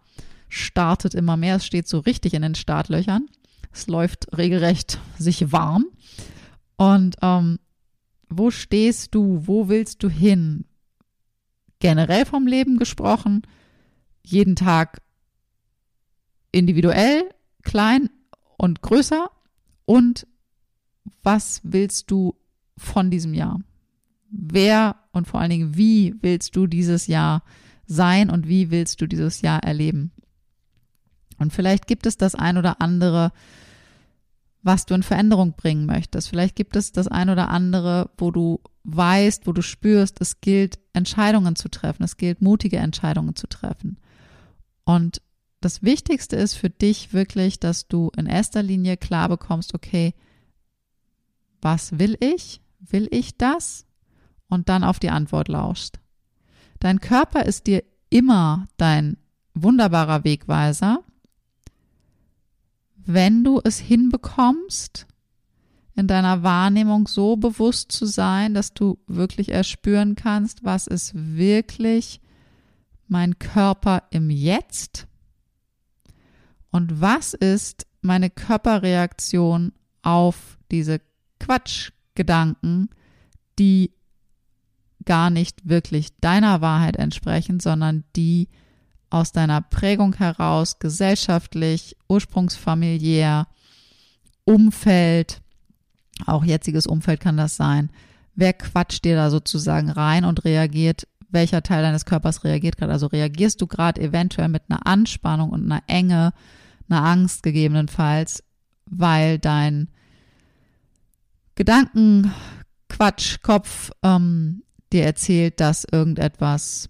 startet 0.49 1.15
immer 1.15 1.37
mehr. 1.37 1.55
Es 1.55 1.65
steht 1.65 1.87
so 1.87 1.99
richtig 1.99 2.33
in 2.33 2.43
den 2.43 2.55
Startlöchern. 2.55 3.27
Es 3.73 3.87
läuft 3.87 4.37
regelrecht 4.37 4.99
sich 5.17 5.51
warm. 5.51 5.85
Und 6.75 7.15
ähm, 7.21 7.57
wo 8.29 8.51
stehst 8.51 9.15
du? 9.15 9.43
Wo 9.47 9.69
willst 9.69 10.03
du 10.03 10.09
hin? 10.09 10.65
generell 11.81 12.25
vom 12.25 12.47
Leben 12.47 12.77
gesprochen, 12.77 13.41
jeden 14.23 14.55
Tag 14.55 15.01
individuell, 16.53 17.29
klein 17.63 18.09
und 18.57 18.81
größer 18.81 19.29
und 19.85 20.25
was 21.23 21.61
willst 21.63 22.11
du 22.11 22.35
von 22.77 23.11
diesem 23.11 23.33
Jahr? 23.33 23.59
Wer 24.29 24.95
und 25.11 25.27
vor 25.27 25.39
allen 25.39 25.49
Dingen, 25.49 25.77
wie 25.77 26.15
willst 26.21 26.55
du 26.55 26.67
dieses 26.67 27.07
Jahr 27.07 27.43
sein 27.85 28.29
und 28.29 28.47
wie 28.47 28.71
willst 28.71 29.01
du 29.01 29.07
dieses 29.07 29.41
Jahr 29.41 29.63
erleben? 29.63 30.11
Und 31.37 31.51
vielleicht 31.51 31.87
gibt 31.87 32.05
es 32.05 32.17
das 32.17 32.35
ein 32.35 32.57
oder 32.57 32.81
andere, 32.81 33.31
was 34.63 34.85
du 34.85 34.93
in 34.93 35.03
Veränderung 35.03 35.53
bringen 35.53 35.85
möchtest. 35.85 36.29
Vielleicht 36.29 36.55
gibt 36.55 36.75
es 36.75 36.91
das 36.91 37.07
ein 37.07 37.29
oder 37.29 37.49
andere, 37.49 38.11
wo 38.17 38.31
du 38.31 38.61
weißt, 38.83 39.47
wo 39.47 39.53
du 39.53 39.61
spürst, 39.61 40.21
es 40.21 40.39
gilt, 40.39 40.79
Entscheidungen 40.93 41.55
zu 41.55 41.69
treffen, 41.69 42.03
es 42.03 42.17
gilt, 42.17 42.41
mutige 42.41 42.77
Entscheidungen 42.77 43.35
zu 43.35 43.47
treffen. 43.47 43.97
Und 44.85 45.21
das 45.61 45.83
Wichtigste 45.83 46.35
ist 46.35 46.55
für 46.55 46.69
dich 46.69 47.13
wirklich, 47.13 47.59
dass 47.59 47.87
du 47.87 48.11
in 48.17 48.25
erster 48.25 48.63
Linie 48.63 48.97
klar 48.97 49.29
bekommst, 49.29 49.73
okay, 49.73 50.13
was 51.61 51.99
will 51.99 52.17
ich? 52.19 52.61
Will 52.79 53.07
ich 53.11 53.37
das? 53.37 53.85
Und 54.49 54.69
dann 54.69 54.83
auf 54.83 54.99
die 54.99 55.09
Antwort 55.09 55.47
lauschst. 55.47 55.99
Dein 56.79 56.99
Körper 56.99 57.45
ist 57.45 57.67
dir 57.67 57.83
immer 58.09 58.67
dein 58.77 59.17
wunderbarer 59.53 60.23
Wegweiser, 60.23 61.03
wenn 62.95 63.43
du 63.43 63.61
es 63.63 63.79
hinbekommst, 63.79 65.07
in 65.95 66.07
deiner 66.07 66.43
Wahrnehmung 66.43 67.07
so 67.07 67.35
bewusst 67.35 67.91
zu 67.91 68.05
sein, 68.05 68.53
dass 68.53 68.73
du 68.73 68.97
wirklich 69.07 69.49
erspüren 69.49 70.15
kannst, 70.15 70.63
was 70.63 70.87
ist 70.87 71.13
wirklich 71.13 72.21
mein 73.07 73.39
Körper 73.39 74.03
im 74.09 74.29
Jetzt 74.29 75.07
und 76.71 77.01
was 77.01 77.33
ist 77.33 77.85
meine 78.01 78.29
Körperreaktion 78.29 79.73
auf 80.01 80.57
diese 80.71 81.01
Quatschgedanken, 81.41 82.89
die 83.57 83.91
gar 85.05 85.29
nicht 85.29 85.67
wirklich 85.67 86.09
deiner 86.21 86.61
Wahrheit 86.61 86.95
entsprechen, 86.95 87.59
sondern 87.59 88.03
die 88.15 88.47
aus 89.09 89.31
deiner 89.31 89.61
Prägung 89.61 90.13
heraus, 90.13 90.79
gesellschaftlich, 90.79 91.97
ursprungsfamiliär, 92.07 93.47
Umfeld, 94.45 95.41
auch 96.25 96.43
jetziges 96.45 96.85
Umfeld 96.85 97.19
kann 97.19 97.37
das 97.37 97.55
sein. 97.55 97.89
Wer 98.35 98.53
quatscht 98.53 99.03
dir 99.03 99.15
da 99.15 99.29
sozusagen 99.29 99.89
rein 99.89 100.23
und 100.23 100.45
reagiert? 100.45 101.07
Welcher 101.29 101.63
Teil 101.63 101.81
deines 101.81 102.05
Körpers 102.05 102.43
reagiert 102.43 102.77
gerade? 102.77 102.93
Also 102.93 103.07
reagierst 103.07 103.61
du 103.61 103.67
gerade 103.67 104.01
eventuell 104.01 104.49
mit 104.49 104.63
einer 104.69 104.85
Anspannung 104.85 105.49
und 105.49 105.65
einer 105.65 105.83
Enge, 105.87 106.33
einer 106.89 107.03
Angst 107.03 107.43
gegebenenfalls, 107.43 108.43
weil 108.85 109.39
dein 109.39 109.89
Gedankenquatschkopf 111.55 113.91
ähm, 114.03 114.63
dir 114.91 115.05
erzählt, 115.05 115.59
dass 115.59 115.85
irgendetwas 115.89 116.89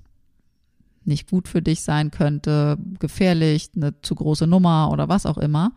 nicht 1.04 1.30
gut 1.30 1.48
für 1.48 1.62
dich 1.62 1.82
sein 1.82 2.12
könnte, 2.12 2.78
gefährlich, 3.00 3.70
eine 3.76 4.00
zu 4.02 4.16
große 4.16 4.48
Nummer 4.48 4.92
oder 4.92 5.10
was 5.10 5.26
auch 5.26 5.38
immer 5.38 5.74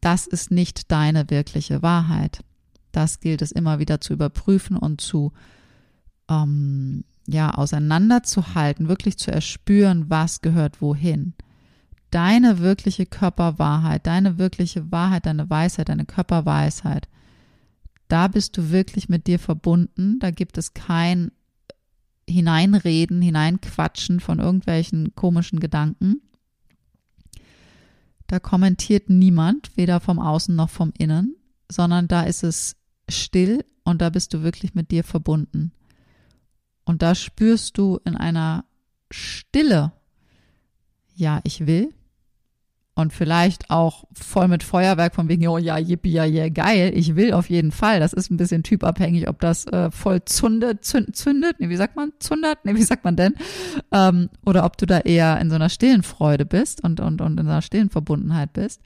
das 0.00 0.26
ist 0.26 0.50
nicht 0.50 0.90
deine 0.90 1.30
wirkliche 1.30 1.82
Wahrheit. 1.82 2.42
Das 2.92 3.20
gilt 3.20 3.42
es 3.42 3.52
immer 3.52 3.78
wieder 3.78 4.00
zu 4.00 4.12
überprüfen 4.12 4.76
und 4.76 5.00
zu 5.00 5.32
ähm, 6.28 7.04
ja 7.26 7.52
auseinanderzuhalten, 7.52 8.88
wirklich 8.88 9.18
zu 9.18 9.30
erspüren, 9.30 10.06
was 10.08 10.40
gehört 10.40 10.80
wohin. 10.80 11.34
Deine 12.10 12.58
wirkliche 12.58 13.06
Körperwahrheit, 13.06 14.06
deine 14.06 14.38
wirkliche 14.38 14.90
Wahrheit, 14.90 15.26
deine 15.26 15.48
Weisheit, 15.48 15.90
deine 15.90 16.06
Körperweisheit, 16.06 17.08
da 18.12 18.28
bist 18.28 18.56
du 18.56 18.70
wirklich 18.70 19.08
mit 19.08 19.26
dir 19.26 19.38
verbunden. 19.38 20.18
Da 20.18 20.30
gibt 20.30 20.58
es 20.58 20.74
kein 20.74 21.32
Hineinreden, 22.28 23.22
Hineinquatschen 23.22 24.20
von 24.20 24.38
irgendwelchen 24.38 25.14
komischen 25.14 25.60
Gedanken. 25.60 26.22
Da 28.26 28.38
kommentiert 28.38 29.10
niemand, 29.10 29.76
weder 29.76 30.00
vom 30.00 30.18
Außen 30.18 30.54
noch 30.54 30.70
vom 30.70 30.92
Innen, 30.96 31.36
sondern 31.70 32.06
da 32.06 32.22
ist 32.22 32.44
es 32.44 32.76
still 33.08 33.64
und 33.84 34.00
da 34.00 34.10
bist 34.10 34.32
du 34.34 34.42
wirklich 34.42 34.74
mit 34.74 34.90
dir 34.90 35.02
verbunden. 35.02 35.72
Und 36.84 37.02
da 37.02 37.14
spürst 37.14 37.76
du 37.78 37.98
in 38.04 38.16
einer 38.16 38.64
Stille, 39.10 39.92
ja, 41.14 41.40
ich 41.44 41.66
will, 41.66 41.92
und 43.00 43.12
vielleicht 43.12 43.70
auch 43.70 44.04
voll 44.12 44.48
mit 44.48 44.62
Feuerwerk 44.62 45.14
von 45.14 45.28
wegen, 45.28 45.46
oh 45.48 45.58
ja, 45.58 45.78
yippie, 45.78 46.12
ja, 46.12 46.24
yeah, 46.24 46.48
geil, 46.48 46.92
ich 46.94 47.16
will 47.16 47.32
auf 47.32 47.50
jeden 47.50 47.72
Fall. 47.72 48.00
Das 48.00 48.12
ist 48.12 48.30
ein 48.30 48.36
bisschen 48.36 48.62
typabhängig, 48.62 49.28
ob 49.28 49.40
das 49.40 49.66
äh, 49.66 49.90
voll 49.90 50.24
zündet, 50.24 50.84
zündet, 50.84 51.56
nee, 51.58 51.68
wie 51.68 51.76
sagt 51.76 51.96
man, 51.96 52.12
zundert, 52.18 52.64
nee, 52.64 52.74
wie 52.74 52.82
sagt 52.82 53.04
man 53.04 53.16
denn? 53.16 53.34
Ähm, 53.92 54.28
oder 54.44 54.64
ob 54.64 54.76
du 54.76 54.86
da 54.86 54.98
eher 54.98 55.40
in 55.40 55.50
so 55.50 55.56
einer 55.56 55.68
stillen 55.68 56.02
Freude 56.02 56.44
bist 56.44 56.84
und, 56.84 57.00
und, 57.00 57.20
und 57.20 57.40
in 57.40 57.46
einer 57.46 57.62
stillen 57.62 57.90
Verbundenheit 57.90 58.52
bist. 58.52 58.82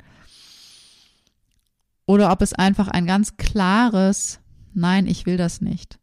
Oder 2.07 2.31
ob 2.31 2.43
es 2.43 2.53
einfach 2.53 2.89
ein 2.89 3.07
ganz 3.07 3.37
klares, 3.37 4.41
nein, 4.75 5.07
ich 5.07 5.27
will 5.27 5.37
das 5.37 5.61
nicht. 5.61 5.99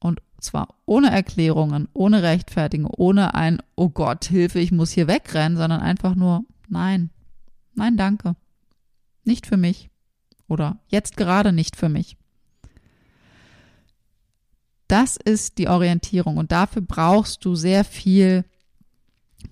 Und 0.00 0.20
zwar 0.40 0.74
ohne 0.86 1.10
Erklärungen, 1.10 1.88
ohne 1.92 2.22
Rechtfertigung, 2.22 2.90
ohne 2.96 3.34
ein, 3.34 3.62
oh 3.76 3.88
Gott, 3.88 4.24
Hilfe, 4.24 4.58
ich 4.58 4.72
muss 4.72 4.90
hier 4.90 5.08
wegrennen, 5.08 5.56
sondern 5.56 5.80
einfach 5.80 6.14
nur, 6.14 6.44
nein, 6.68 7.10
Nein, 7.78 7.96
danke. 7.96 8.34
Nicht 9.24 9.46
für 9.46 9.56
mich. 9.56 9.88
Oder 10.48 10.80
jetzt 10.88 11.16
gerade 11.16 11.52
nicht 11.52 11.76
für 11.76 11.88
mich. 11.88 12.16
Das 14.88 15.16
ist 15.16 15.58
die 15.58 15.68
Orientierung 15.68 16.38
und 16.38 16.50
dafür 16.50 16.82
brauchst 16.82 17.44
du 17.44 17.54
sehr 17.54 17.84
viel 17.84 18.44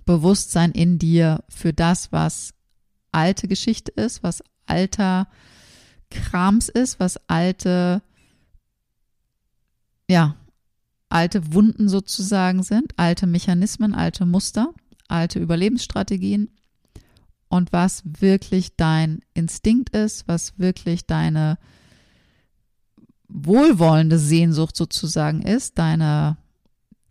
Bewusstsein 0.04 0.72
in 0.72 0.98
dir 0.98 1.44
für 1.48 1.72
das, 1.72 2.10
was 2.10 2.52
alte 3.12 3.46
Geschichte 3.46 3.92
ist, 3.92 4.24
was 4.24 4.42
alter 4.64 5.28
Krams 6.10 6.68
ist, 6.68 6.98
was 6.98 7.20
alte, 7.28 8.02
ja, 10.08 10.34
alte 11.10 11.52
Wunden 11.52 11.88
sozusagen 11.88 12.64
sind, 12.64 12.92
alte 12.96 13.28
Mechanismen, 13.28 13.94
alte 13.94 14.26
Muster, 14.26 14.72
alte 15.06 15.38
Überlebensstrategien 15.38 16.50
und 17.56 17.72
was 17.72 18.02
wirklich 18.04 18.76
dein 18.76 19.20
Instinkt 19.34 19.90
ist, 19.90 20.28
was 20.28 20.58
wirklich 20.58 21.06
deine 21.06 21.58
wohlwollende 23.28 24.18
Sehnsucht 24.18 24.76
sozusagen 24.76 25.42
ist, 25.42 25.78
deine 25.78 26.36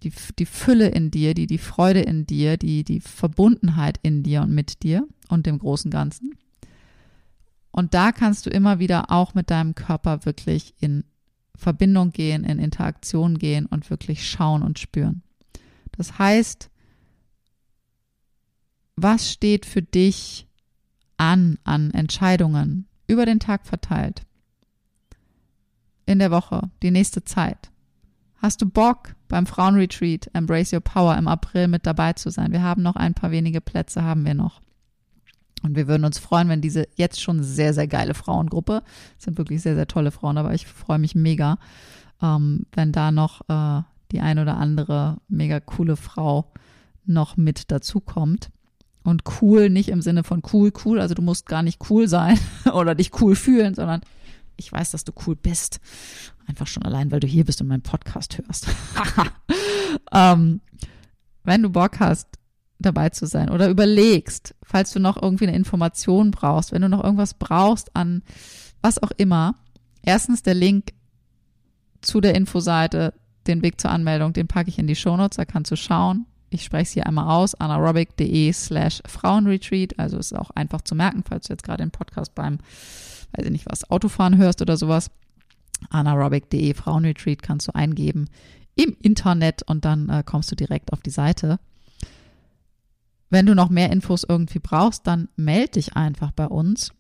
die, 0.04 0.14
die 0.38 0.46
Fülle 0.46 0.90
in 0.90 1.10
dir, 1.10 1.34
die, 1.34 1.48
die 1.48 1.58
Freude 1.58 2.02
in 2.02 2.28
dir, 2.28 2.58
die, 2.58 2.84
die 2.84 3.02
Verbundenheit 3.02 4.00
in 4.04 4.22
dir 4.22 4.44
und 4.44 4.54
mit 4.54 4.84
dir 4.84 5.08
und 5.30 5.48
dem 5.48 5.58
großen 5.58 5.90
Ganzen. 5.90 6.38
Und 7.72 7.94
da 7.94 8.12
kannst 8.12 8.46
du 8.46 8.52
immer 8.52 8.80
wieder 8.80 9.12
auch 9.12 9.34
mit 9.34 9.50
deinem 9.50 9.74
Körper 9.74 10.26
wirklich 10.26 10.76
in 10.80 11.04
Verbindung 11.56 12.12
gehen, 12.12 12.44
in 12.44 12.60
Interaktion 12.60 13.40
gehen 13.40 13.66
und 13.66 13.90
wirklich 13.90 14.30
schauen 14.30 14.62
und 14.62 14.78
spüren. 14.78 15.24
Das 15.98 16.20
heißt, 16.20 16.70
was 18.96 19.32
steht 19.32 19.66
für 19.66 19.82
dich 19.82 20.48
an 21.18 21.58
an 21.64 21.92
Entscheidungen 21.92 22.88
über 23.08 23.26
den 23.26 23.40
Tag 23.40 23.66
verteilt? 23.66 24.24
In 26.06 26.20
der 26.20 26.32
Woche, 26.32 26.70
die 26.84 26.92
nächste 26.92 27.24
Zeit. 27.24 27.72
Hast 28.38 28.62
du 28.62 28.70
Bock, 28.70 29.16
beim 29.28 29.48
Frauenretreat 29.48 30.30
Embrace 30.34 30.74
Your 30.74 30.82
Power 30.82 31.18
im 31.18 31.28
April 31.28 31.68
mit 31.68 31.86
dabei 31.86 32.14
zu 32.14 32.30
sein? 32.30 32.52
Wir 32.52 32.62
haben 32.62 32.84
noch 32.84 32.96
ein 32.96 33.16
paar 33.16 33.32
wenige 33.32 33.62
Plätze, 33.62 34.04
haben 34.04 34.26
wir 34.26 34.36
noch. 34.36 34.62
Und 35.64 35.76
wir 35.76 35.88
würden 35.88 36.06
uns 36.06 36.20
freuen, 36.20 36.48
wenn 36.48 36.62
diese 36.62 36.88
jetzt 36.96 37.22
schon 37.22 37.42
sehr, 37.42 37.74
sehr 37.74 37.88
geile 37.88 38.14
Frauengruppe, 38.14 38.84
sind 39.18 39.38
wirklich 39.40 39.62
sehr, 39.64 39.74
sehr 39.74 39.88
tolle 39.88 40.12
Frauen, 40.12 40.38
aber 40.38 40.54
ich 40.54 40.68
freue 40.68 41.00
mich 41.00 41.16
mega, 41.16 41.58
ähm, 42.22 42.68
wenn 42.74 42.92
da 42.92 43.12
noch 43.12 43.42
äh, 43.50 43.82
die 44.12 44.22
ein 44.22 44.38
oder 44.38 44.58
andere 44.58 45.18
mega 45.28 45.60
coole 45.60 45.96
Frau 45.96 46.52
noch 47.06 47.38
mit 47.38 47.72
dazukommt. 47.72 48.52
Und 49.06 49.24
cool 49.42 49.70
nicht 49.70 49.90
im 49.90 50.02
Sinne 50.02 50.24
von 50.24 50.42
cool, 50.52 50.74
cool, 50.84 51.00
also 51.00 51.16
du 51.16 51.22
musst 51.22 51.46
gar 51.46 51.64
nicht 51.64 51.90
cool 51.90 52.08
sein 52.08 52.38
oder 52.74 52.96
dich 52.96 53.22
cool 53.22 53.36
fühlen, 53.36 53.74
sondern 53.74 54.02
ich 54.58 54.72
weiß, 54.72 54.92
dass 54.92 55.04
du 55.04 55.14
cool 55.26 55.36
bist. 55.36 55.80
Einfach 56.48 56.68
schon 56.68 56.84
allein, 56.84 57.12
weil 57.12 57.20
du 57.20 57.28
hier 57.28 57.46
bist 57.46 57.62
und 57.62 57.68
meinen 57.68 57.82
Podcast 57.82 58.38
hörst. 58.38 58.68
ähm, 60.12 60.60
wenn 61.44 61.62
du 61.62 61.70
Bock 61.70 62.00
hast, 62.00 62.28
dabei 62.80 63.10
zu 63.10 63.26
sein 63.26 63.50
oder 63.50 63.70
überlegst, 63.70 64.54
falls 64.62 64.92
du 64.92 65.00
noch 65.00 65.22
irgendwie 65.22 65.48
eine 65.48 65.56
Information 65.56 66.32
brauchst, 66.32 66.72
wenn 66.72 66.82
du 66.82 66.90
noch 66.90 67.04
irgendwas 67.04 67.34
brauchst 67.36 67.96
an 67.96 68.22
was 68.82 69.02
auch 69.02 69.12
immer. 69.18 69.56
Erstens 70.04 70.44
der 70.44 70.54
Link 70.54 70.94
zu 72.02 72.22
der 72.22 72.36
Infoseite, 72.36 73.14
den 73.48 73.64
Weg 73.64 73.82
zur 73.82 73.92
Anmeldung, 73.92 74.34
den 74.34 74.48
packe 74.48 74.70
ich 74.70 74.78
in 74.78 74.88
die 74.88 74.96
Shownotes, 74.96 75.38
da 75.38 75.46
kannst 75.46 75.72
du 75.72 75.76
schauen. 75.76 76.28
Ich 76.56 76.64
spreche 76.64 76.84
es 76.84 76.92
hier 76.92 77.06
einmal 77.06 77.28
aus, 77.36 77.54
anaerobic.de 77.54 78.54
slash 78.54 79.02
Frauenretreat. 79.06 80.00
Also 80.00 80.18
ist 80.18 80.34
auch 80.34 80.52
einfach 80.52 80.82
zu 80.82 80.96
merken, 80.96 81.24
falls 81.28 81.48
du 81.48 81.54
jetzt 81.54 81.64
gerade 81.64 81.84
den 81.84 81.92
Podcast 81.92 82.34
beim, 82.34 82.60
weiß 83.34 83.46
ich 83.46 83.52
nicht 83.52 83.66
was, 83.66 83.90
Autofahren 83.92 84.38
hörst 84.38 84.62
oder 84.62 84.78
sowas. 84.78 85.12
anaerobic.de 85.90 86.74
Frauenretreat 86.74 87.42
kannst 87.42 87.68
du 87.68 87.76
eingeben 87.76 88.30
im 88.76 88.96
Internet 89.02 89.64
und 89.64 89.84
dann 89.84 90.08
äh, 90.08 90.24
kommst 90.26 90.50
du 90.50 90.56
direkt 90.56 90.94
auf 90.94 91.02
die 91.02 91.10
Seite. 91.10 91.60
Wenn 93.30 93.46
du 93.46 93.54
noch 93.54 93.70
mehr 93.70 93.92
Infos 93.92 94.24
irgendwie 94.28 94.60
brauchst, 94.60 95.06
dann 95.08 95.28
melde 95.36 95.74
dich 95.74 95.98
einfach 95.98 96.32
bei 96.32 96.48
uns 96.48 96.94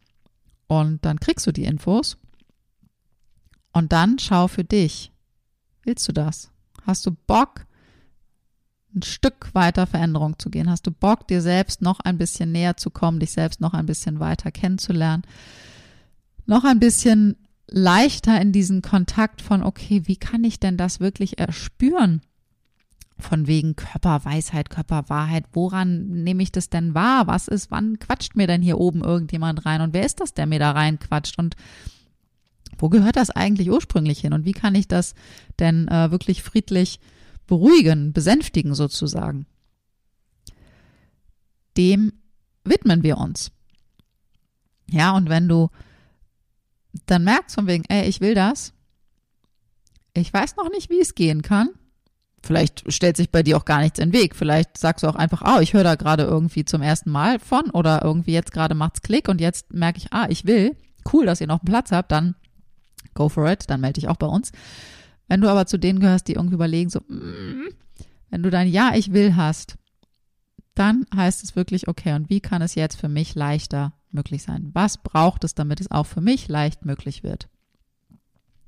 und 0.67 1.05
dann 1.05 1.21
kriegst 1.21 1.47
du 1.47 1.53
die 1.53 1.63
Infos. 1.63 2.17
Und 3.71 3.93
dann 3.93 4.19
schau 4.19 4.49
für 4.49 4.65
dich. 4.65 5.13
Willst 5.83 6.07
du 6.09 6.11
das? 6.11 6.51
Hast 6.85 7.05
du 7.05 7.11
Bock, 7.11 7.64
ein 8.95 9.03
Stück 9.03 9.53
weiter 9.53 9.87
Veränderung 9.87 10.39
zu 10.39 10.49
gehen? 10.49 10.69
Hast 10.69 10.87
du 10.87 10.91
Bock, 10.91 11.27
dir 11.27 11.41
selbst 11.41 11.81
noch 11.81 11.99
ein 11.99 12.17
bisschen 12.17 12.51
näher 12.51 12.77
zu 12.77 12.89
kommen, 12.89 13.19
dich 13.19 13.31
selbst 13.31 13.61
noch 13.61 13.73
ein 13.73 13.85
bisschen 13.85 14.19
weiter 14.19 14.51
kennenzulernen? 14.51 15.23
Noch 16.45 16.63
ein 16.63 16.79
bisschen 16.79 17.35
leichter 17.67 18.39
in 18.39 18.51
diesen 18.51 18.81
Kontakt 18.81 19.41
von, 19.41 19.63
okay, 19.63 20.03
wie 20.05 20.15
kann 20.15 20.43
ich 20.43 20.59
denn 20.59 20.77
das 20.77 20.99
wirklich 20.99 21.39
erspüren? 21.39 22.21
Von 23.17 23.47
wegen 23.47 23.75
Körperweisheit, 23.75 24.69
Körperwahrheit. 24.69 25.45
Woran 25.53 26.23
nehme 26.23 26.43
ich 26.43 26.51
das 26.51 26.69
denn 26.69 26.93
wahr? 26.93 27.27
Was 27.27 27.47
ist, 27.47 27.71
wann 27.71 27.97
quatscht 27.97 28.35
mir 28.35 28.45
denn 28.45 28.61
hier 28.61 28.77
oben 28.77 29.03
irgendjemand 29.03 29.65
rein? 29.65 29.81
Und 29.81 29.93
wer 29.93 30.05
ist 30.05 30.19
das, 30.19 30.33
der 30.33 30.45
mir 30.45 30.59
da 30.59 30.71
reinquatscht? 30.71 31.39
Und 31.39 31.55
wo 32.77 32.89
gehört 32.89 33.15
das 33.15 33.29
eigentlich 33.29 33.71
ursprünglich 33.71 34.19
hin? 34.19 34.33
Und 34.33 34.45
wie 34.45 34.51
kann 34.51 34.75
ich 34.75 34.87
das 34.87 35.15
denn 35.59 35.87
äh, 35.87 36.11
wirklich 36.11 36.43
friedlich 36.43 36.99
beruhigen, 37.47 38.13
besänftigen 38.13 38.75
sozusagen? 38.75 39.45
Dem 41.77 42.13
widmen 42.63 43.03
wir 43.03 43.17
uns. 43.17 43.51
Ja, 44.89 45.15
und 45.15 45.29
wenn 45.29 45.47
du 45.47 45.69
dann 47.05 47.23
merkst 47.23 47.55
von 47.55 47.67
wegen, 47.67 47.83
ey, 47.89 48.07
ich 48.07 48.21
will 48.21 48.35
das, 48.35 48.73
ich 50.13 50.31
weiß 50.31 50.55
noch 50.55 50.69
nicht, 50.69 50.89
wie 50.89 51.01
es 51.01 51.15
gehen 51.15 51.41
kann, 51.41 51.69
Vielleicht 52.45 52.91
stellt 52.93 53.17
sich 53.17 53.31
bei 53.31 53.41
dir 53.41 53.57
auch 53.57 53.65
gar 53.65 53.81
nichts 53.81 53.97
in 53.97 54.11
den 54.11 54.21
Weg. 54.21 54.35
Vielleicht 54.35 54.77
sagst 54.77 55.03
du 55.03 55.07
auch 55.07 55.15
einfach, 55.15 55.41
oh, 55.45 55.59
ich 55.61 55.73
höre 55.73 55.83
da 55.83 55.95
gerade 55.95 56.23
irgendwie 56.23 56.63
zum 56.63 56.81
ersten 56.81 57.09
Mal 57.09 57.39
von 57.39 57.71
oder 57.71 58.03
irgendwie 58.03 58.33
jetzt 58.33 58.51
gerade 58.51 58.75
macht's 58.75 59.01
Klick 59.01 59.27
und 59.27 59.41
jetzt 59.41 59.73
merke 59.73 59.97
ich, 59.97 60.13
ah, 60.13 60.27
ich 60.29 60.45
will. 60.45 60.77
Cool, 61.11 61.25
dass 61.25 61.41
ihr 61.41 61.47
noch 61.47 61.61
einen 61.61 61.69
Platz 61.69 61.91
habt, 61.91 62.11
dann 62.11 62.35
go 63.15 63.29
for 63.29 63.49
it, 63.49 63.67
dann 63.67 63.81
melde 63.81 63.99
dich 63.99 64.09
auch 64.09 64.17
bei 64.17 64.27
uns. 64.27 64.51
Wenn 65.27 65.41
du 65.41 65.49
aber 65.49 65.65
zu 65.65 65.77
denen 65.77 65.99
gehörst, 65.99 66.27
die 66.27 66.33
irgendwie 66.33 66.55
überlegen, 66.55 66.89
so, 66.89 66.99
mm, 66.99 67.69
wenn 68.29 68.43
du 68.43 68.49
dein 68.49 68.67
Ja, 68.67 68.93
ich 68.95 69.13
will 69.13 69.35
hast, 69.35 69.77
dann 70.73 71.05
heißt 71.15 71.43
es 71.43 71.55
wirklich, 71.55 71.87
okay, 71.87 72.13
und 72.13 72.29
wie 72.29 72.41
kann 72.41 72.61
es 72.61 72.75
jetzt 72.75 72.99
für 72.99 73.09
mich 73.09 73.33
leichter 73.35 73.93
möglich 74.11 74.43
sein? 74.43 74.71
Was 74.73 74.97
braucht 74.97 75.43
es, 75.43 75.55
damit 75.55 75.79
es 75.79 75.91
auch 75.91 76.05
für 76.05 76.21
mich 76.21 76.47
leicht 76.47 76.85
möglich 76.85 77.23
wird? 77.23 77.47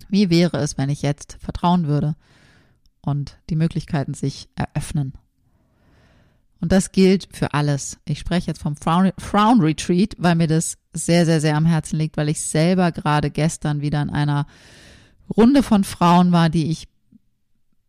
Wie 0.09 0.29
wäre 0.29 0.57
es, 0.57 0.77
wenn 0.77 0.89
ich 0.89 1.01
jetzt 1.01 1.37
vertrauen 1.39 1.87
würde? 1.87 2.15
und 3.07 3.37
die 3.49 3.55
Möglichkeiten 3.55 4.13
sich 4.13 4.49
eröffnen. 4.55 5.13
Und 6.59 6.71
das 6.71 6.91
gilt 6.91 7.29
für 7.31 7.53
alles. 7.53 7.99
Ich 8.05 8.19
spreche 8.19 8.47
jetzt 8.47 8.61
vom 8.61 8.75
Frown, 8.75 9.11
Frown 9.17 9.61
Retreat, 9.61 10.15
weil 10.17 10.35
mir 10.35 10.47
das 10.47 10.77
sehr, 10.91 11.25
sehr, 11.25 11.39
sehr 11.39 11.55
am 11.55 11.65
Herzen 11.65 11.97
liegt, 11.97 12.17
weil 12.17 12.29
ich 12.29 12.41
selber 12.41 12.91
gerade 12.91 13.31
gestern 13.31 13.81
wieder 13.81 14.01
in 14.01 14.09
einer 14.09 14.45
Runde 15.35 15.63
von 15.63 15.83
Frauen 15.83 16.31
war, 16.31 16.49
die 16.49 16.69
ich 16.71 16.87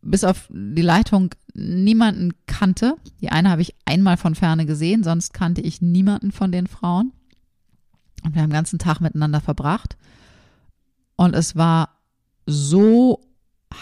bis 0.01 0.23
auf 0.23 0.47
die 0.49 0.81
Leitung 0.81 1.35
niemanden 1.53 2.33
kannte. 2.45 2.95
Die 3.21 3.29
eine 3.29 3.49
habe 3.49 3.61
ich 3.61 3.75
einmal 3.85 4.17
von 4.17 4.35
ferne 4.35 4.65
gesehen, 4.65 5.03
sonst 5.03 5.33
kannte 5.33 5.61
ich 5.61 5.81
niemanden 5.81 6.31
von 6.31 6.51
den 6.51 6.67
Frauen. 6.67 7.11
Und 8.23 8.35
wir 8.35 8.41
haben 8.41 8.49
den 8.49 8.55
ganzen 8.55 8.79
Tag 8.79 9.01
miteinander 9.01 9.41
verbracht. 9.41 9.97
Und 11.15 11.35
es 11.35 11.55
war 11.55 11.89
so 12.45 13.21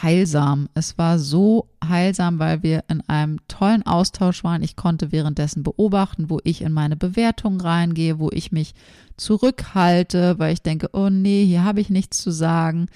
heilsam. 0.01 0.69
Es 0.73 0.97
war 0.97 1.17
so 1.19 1.69
heilsam, 1.87 2.39
weil 2.39 2.63
wir 2.63 2.83
in 2.87 3.01
einem 3.07 3.39
tollen 3.47 3.85
Austausch 3.85 4.43
waren. 4.43 4.63
Ich 4.63 4.75
konnte 4.75 5.11
währenddessen 5.11 5.63
beobachten, 5.63 6.29
wo 6.29 6.39
ich 6.43 6.61
in 6.61 6.71
meine 6.71 6.95
Bewertung 6.95 7.59
reingehe, 7.61 8.19
wo 8.19 8.29
ich 8.31 8.51
mich 8.51 8.73
zurückhalte, 9.17 10.37
weil 10.39 10.53
ich 10.53 10.61
denke, 10.61 10.89
oh 10.93 11.09
nee, 11.09 11.45
hier 11.45 11.63
habe 11.63 11.81
ich 11.81 11.89
nichts 11.89 12.21
zu 12.21 12.31
sagen. 12.31 12.87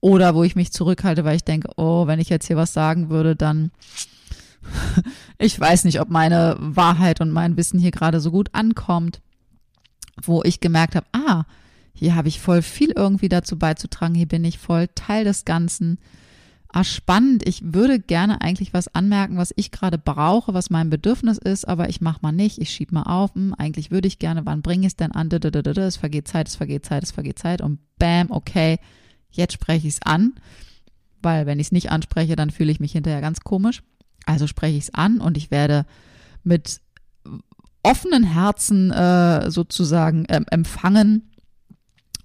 Oder 0.00 0.34
wo 0.34 0.44
ich 0.44 0.56
mich 0.56 0.72
zurückhalte, 0.72 1.24
weil 1.24 1.36
ich 1.36 1.44
denke, 1.44 1.70
oh, 1.76 2.06
wenn 2.06 2.20
ich 2.20 2.30
jetzt 2.30 2.46
hier 2.46 2.56
was 2.56 2.72
sagen 2.72 3.10
würde, 3.10 3.36
dann 3.36 3.70
ich 5.38 5.58
weiß 5.58 5.84
nicht, 5.84 6.00
ob 6.00 6.10
meine 6.10 6.56
Wahrheit 6.58 7.20
und 7.20 7.30
mein 7.30 7.56
Wissen 7.56 7.78
hier 7.78 7.90
gerade 7.90 8.20
so 8.20 8.30
gut 8.30 8.50
ankommt. 8.52 9.20
Wo 10.22 10.42
ich 10.42 10.60
gemerkt 10.60 10.96
habe, 10.96 11.06
ah, 11.12 11.44
hier 11.94 12.14
habe 12.14 12.28
ich 12.28 12.40
voll 12.40 12.62
viel 12.62 12.92
irgendwie 12.94 13.28
dazu 13.28 13.58
beizutragen, 13.58 14.14
hier 14.14 14.28
bin 14.28 14.44
ich 14.44 14.58
voll 14.58 14.88
Teil 14.94 15.24
des 15.24 15.44
Ganzen. 15.44 15.98
Ah, 16.72 16.84
spannend, 16.84 17.46
ich 17.48 17.74
würde 17.74 17.98
gerne 17.98 18.40
eigentlich 18.42 18.72
was 18.72 18.94
anmerken, 18.94 19.36
was 19.36 19.52
ich 19.56 19.72
gerade 19.72 19.98
brauche, 19.98 20.54
was 20.54 20.70
mein 20.70 20.88
Bedürfnis 20.88 21.36
ist, 21.36 21.66
aber 21.66 21.88
ich 21.88 22.00
mache 22.00 22.20
mal 22.22 22.32
nicht, 22.32 22.58
ich 22.58 22.70
schieb 22.70 22.92
mal 22.92 23.02
auf, 23.02 23.34
hm, 23.34 23.54
eigentlich 23.58 23.90
würde 23.90 24.06
ich 24.06 24.20
gerne, 24.20 24.46
wann 24.46 24.62
bringe 24.62 24.86
ich 24.86 24.92
es 24.92 24.96
denn 24.96 25.10
an? 25.10 25.30
Es 25.30 25.96
vergeht 25.96 26.28
Zeit, 26.28 26.48
es 26.48 26.54
vergeht 26.54 26.86
Zeit, 26.86 27.02
es 27.02 27.10
vergeht 27.10 27.40
Zeit 27.40 27.60
und 27.60 27.80
bam, 27.98 28.30
okay, 28.30 28.78
jetzt 29.30 29.54
spreche 29.54 29.86
ich 29.86 29.94
es 29.94 30.02
an, 30.02 30.34
weil 31.22 31.46
wenn 31.46 31.60
ich 31.60 31.68
es 31.68 31.72
nicht 31.72 31.90
anspreche, 31.90 32.36
dann 32.36 32.50
fühle 32.50 32.72
ich 32.72 32.80
mich 32.80 32.92
hinterher 32.92 33.20
ganz 33.20 33.40
komisch. 33.40 33.82
Also 34.26 34.46
spreche 34.46 34.76
ich 34.76 34.84
es 34.84 34.94
an 34.94 35.20
und 35.20 35.36
ich 35.36 35.50
werde 35.50 35.86
mit 36.44 36.80
offenen 37.82 38.24
Herzen 38.24 38.90
äh, 38.90 39.50
sozusagen 39.50 40.24
äh, 40.26 40.40
empfangen 40.50 41.30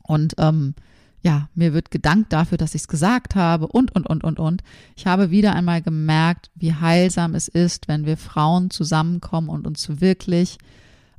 und 0.04 0.36
ähm, 0.38 0.76
ja, 1.22 1.50
mir 1.56 1.74
wird 1.74 1.90
gedankt 1.90 2.32
dafür, 2.34 2.60
dass 2.60 2.76
ich 2.76 2.82
es 2.82 2.88
gesagt 2.88 3.34
habe 3.34 3.66
und, 3.66 3.96
und, 3.96 4.06
und, 4.06 4.24
und, 4.24 4.38
und. 4.38 4.62
Ich 4.96 5.08
habe 5.08 5.32
wieder 5.32 5.56
einmal 5.56 5.82
gemerkt, 5.82 6.52
wie 6.54 6.76
heilsam 6.76 7.34
es 7.34 7.48
ist, 7.48 7.88
wenn 7.88 8.06
wir 8.06 8.16
Frauen 8.16 8.70
zusammenkommen 8.70 9.50
und 9.50 9.66
uns 9.66 10.00
wirklich 10.02 10.60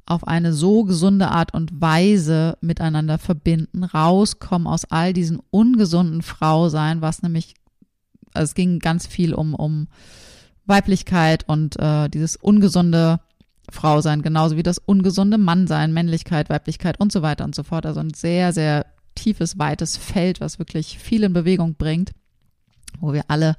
auf 0.07 0.27
eine 0.27 0.53
so 0.53 0.85
gesunde 0.85 1.29
Art 1.29 1.53
und 1.53 1.81
Weise 1.81 2.57
miteinander 2.61 3.19
verbinden, 3.19 3.85
rauskommen 3.85 4.69
aus 4.69 4.85
all 4.85 5.12
diesen 5.12 5.40
ungesunden 5.51 6.23
Frausein, 6.23 7.03
was 7.03 7.23
nämlich, 7.23 7.55
also 8.33 8.45
es 8.45 8.55
ging 8.55 8.79
ganz 8.79 9.07
viel 9.07 9.35
um, 9.35 9.55
um 9.55 9.88
Weiblichkeit 10.64 11.49
und 11.49 11.79
äh, 11.79 12.09
dieses 12.09 12.37
ungesunde 12.37 13.21
Frau 13.71 14.01
sein, 14.01 14.23
genauso 14.23 14.57
wie 14.57 14.62
das 14.62 14.79
ungesunde 14.79 15.38
Mann 15.38 15.66
sein, 15.66 15.92
Männlichkeit, 15.92 16.49
Weiblichkeit 16.51 17.01
und 17.01 17.11
so 17.11 17.23
weiter 17.23 17.45
und 17.45 17.55
so 17.55 17.64
fort. 17.64 17.85
Also 17.85 17.99
ein 18.01 18.14
sehr, 18.14 18.53
sehr 18.53 18.87
tiefes, 19.16 19.59
weites 19.59 19.97
Feld, 19.97 20.40
was 20.40 20.61
wirklich 20.61 20.99
viel 20.99 21.25
in 21.25 21.33
Bewegung 21.33 21.75
bringt, 21.75 22.12
wo 23.01 23.12
wir 23.12 23.25
alle, 23.29 23.57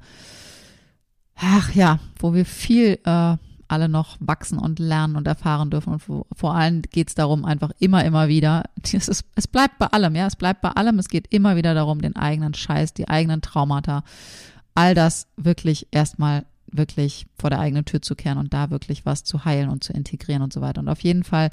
ach 1.36 1.74
ja, 1.74 1.98
wo 2.18 2.32
wir 2.32 2.46
viel 2.46 2.98
äh, 3.04 3.36
alle 3.68 3.88
noch 3.88 4.16
wachsen 4.20 4.58
und 4.58 4.78
lernen 4.78 5.16
und 5.16 5.26
erfahren 5.26 5.70
dürfen. 5.70 5.92
Und 5.94 6.02
vor 6.34 6.54
allem 6.54 6.82
geht 6.82 7.08
es 7.08 7.14
darum, 7.14 7.44
einfach 7.44 7.70
immer, 7.78 8.04
immer 8.04 8.28
wieder, 8.28 8.64
es, 8.82 9.08
ist, 9.08 9.24
es 9.34 9.46
bleibt 9.46 9.78
bei 9.78 9.86
allem, 9.86 10.16
ja, 10.16 10.26
es 10.26 10.36
bleibt 10.36 10.62
bei 10.62 10.70
allem, 10.70 10.98
es 10.98 11.08
geht 11.08 11.32
immer 11.32 11.56
wieder 11.56 11.74
darum, 11.74 12.00
den 12.00 12.16
eigenen 12.16 12.54
Scheiß, 12.54 12.94
die 12.94 13.08
eigenen 13.08 13.42
Traumata, 13.42 14.02
all 14.74 14.94
das 14.94 15.28
wirklich 15.36 15.88
erstmal 15.90 16.46
wirklich 16.70 17.26
vor 17.38 17.50
der 17.50 17.60
eigenen 17.60 17.84
Tür 17.84 18.02
zu 18.02 18.14
kehren 18.14 18.38
und 18.38 18.52
da 18.52 18.70
wirklich 18.70 19.06
was 19.06 19.24
zu 19.24 19.44
heilen 19.44 19.70
und 19.70 19.84
zu 19.84 19.92
integrieren 19.92 20.42
und 20.42 20.52
so 20.52 20.60
weiter. 20.60 20.80
Und 20.80 20.88
auf 20.88 21.00
jeden 21.00 21.24
Fall 21.24 21.50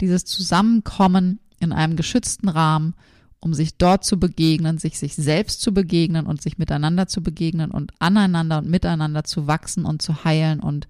dieses 0.00 0.24
Zusammenkommen 0.24 1.40
in 1.60 1.72
einem 1.72 1.96
geschützten 1.96 2.48
Rahmen, 2.48 2.94
um 3.40 3.52
sich 3.52 3.76
dort 3.76 4.04
zu 4.04 4.18
begegnen, 4.18 4.78
sich 4.78 4.98
sich 4.98 5.14
selbst 5.14 5.60
zu 5.60 5.74
begegnen 5.74 6.26
und 6.26 6.40
sich 6.40 6.56
miteinander 6.56 7.06
zu 7.06 7.22
begegnen 7.22 7.70
und 7.70 7.92
aneinander 7.98 8.58
und 8.58 8.70
miteinander 8.70 9.24
zu 9.24 9.46
wachsen 9.46 9.84
und 9.84 10.00
zu 10.00 10.24
heilen 10.24 10.60
und 10.60 10.88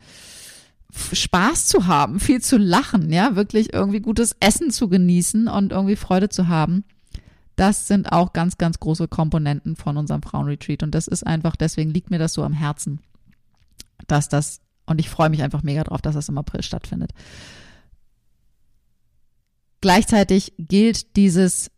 Spaß 0.95 1.67
zu 1.67 1.87
haben, 1.87 2.21
viel 2.21 2.41
zu 2.41 2.57
lachen, 2.57 3.13
ja, 3.13 3.37
wirklich 3.37 3.73
irgendwie 3.73 4.01
gutes 4.01 4.37
Essen 4.41 4.71
zu 4.71 4.89
genießen 4.89 5.49
und 5.49 5.73
irgendwie 5.73 5.97
Freude 5.97 6.29
zu 6.29 6.49
haben. 6.49 6.85
Das 7.57 7.87
sind 7.87 8.13
auch 8.13 8.33
ganz, 8.33 8.59
ganz 8.59 8.81
große 8.81 9.09
Komponenten 9.09 9.77
von 9.77 9.97
unserem 9.97 10.23
Frauenretreat. 10.23 10.83
Und 10.83 10.95
das 10.95 11.07
ist 11.07 11.27
einfach, 11.27 11.57
deswegen 11.57 11.91
liegt 11.91 12.11
mir 12.11 12.19
das 12.19 12.33
so 12.33 12.43
am 12.43 12.53
Herzen, 12.53 13.01
dass 14.07 14.29
das, 14.29 14.61
und 14.87 15.01
ich 15.01 15.09
freue 15.09 15.31
mich 15.31 15.43
einfach 15.43 15.63
mega 15.63 15.85
drauf, 15.85 16.01
dass 16.01 16.15
das 16.15 16.29
im 16.29 16.39
April 16.39 16.63
stattfindet. 16.63 17.13
Gleichzeitig 19.81 20.55
gilt 20.59 21.17
dieses 21.17 21.71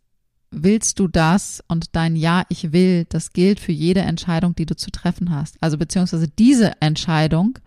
Willst 0.49 0.99
du 0.99 1.09
das 1.09 1.61
und 1.67 1.95
dein 1.95 2.15
Ja, 2.15 2.43
ich 2.47 2.71
will, 2.71 3.05
das 3.09 3.33
gilt 3.33 3.59
für 3.59 3.73
jede 3.73 3.99
Entscheidung, 3.99 4.55
die 4.55 4.65
du 4.65 4.77
zu 4.77 4.91
treffen 4.91 5.29
hast. 5.29 5.57
Also 5.59 5.77
beziehungsweise 5.77 6.29
diese 6.29 6.81
Entscheidung 6.81 7.59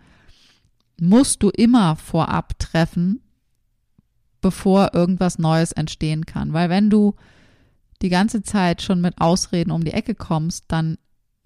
musst 1.01 1.41
du 1.41 1.49
immer 1.49 1.95
vorab 1.95 2.59
treffen, 2.59 3.21
bevor 4.39 4.93
irgendwas 4.93 5.39
Neues 5.39 5.71
entstehen 5.71 6.27
kann. 6.27 6.53
Weil 6.53 6.69
wenn 6.69 6.91
du 6.91 7.15
die 8.03 8.09
ganze 8.09 8.43
Zeit 8.43 8.83
schon 8.83 9.01
mit 9.01 9.19
Ausreden 9.19 9.71
um 9.71 9.83
die 9.83 9.93
Ecke 9.93 10.13
kommst, 10.13 10.65
dann 10.67 10.99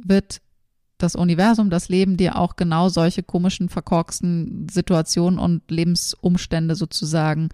wird 0.04 0.42
das 0.98 1.16
Universum, 1.16 1.70
das 1.70 1.88
Leben 1.88 2.18
dir 2.18 2.38
auch 2.38 2.58
genau 2.58 2.90
solche 2.90 3.24
komischen, 3.24 3.70
verkorksten 3.70 4.68
Situationen 4.70 5.40
und 5.40 5.72
Lebensumstände 5.72 6.76
sozusagen 6.76 7.48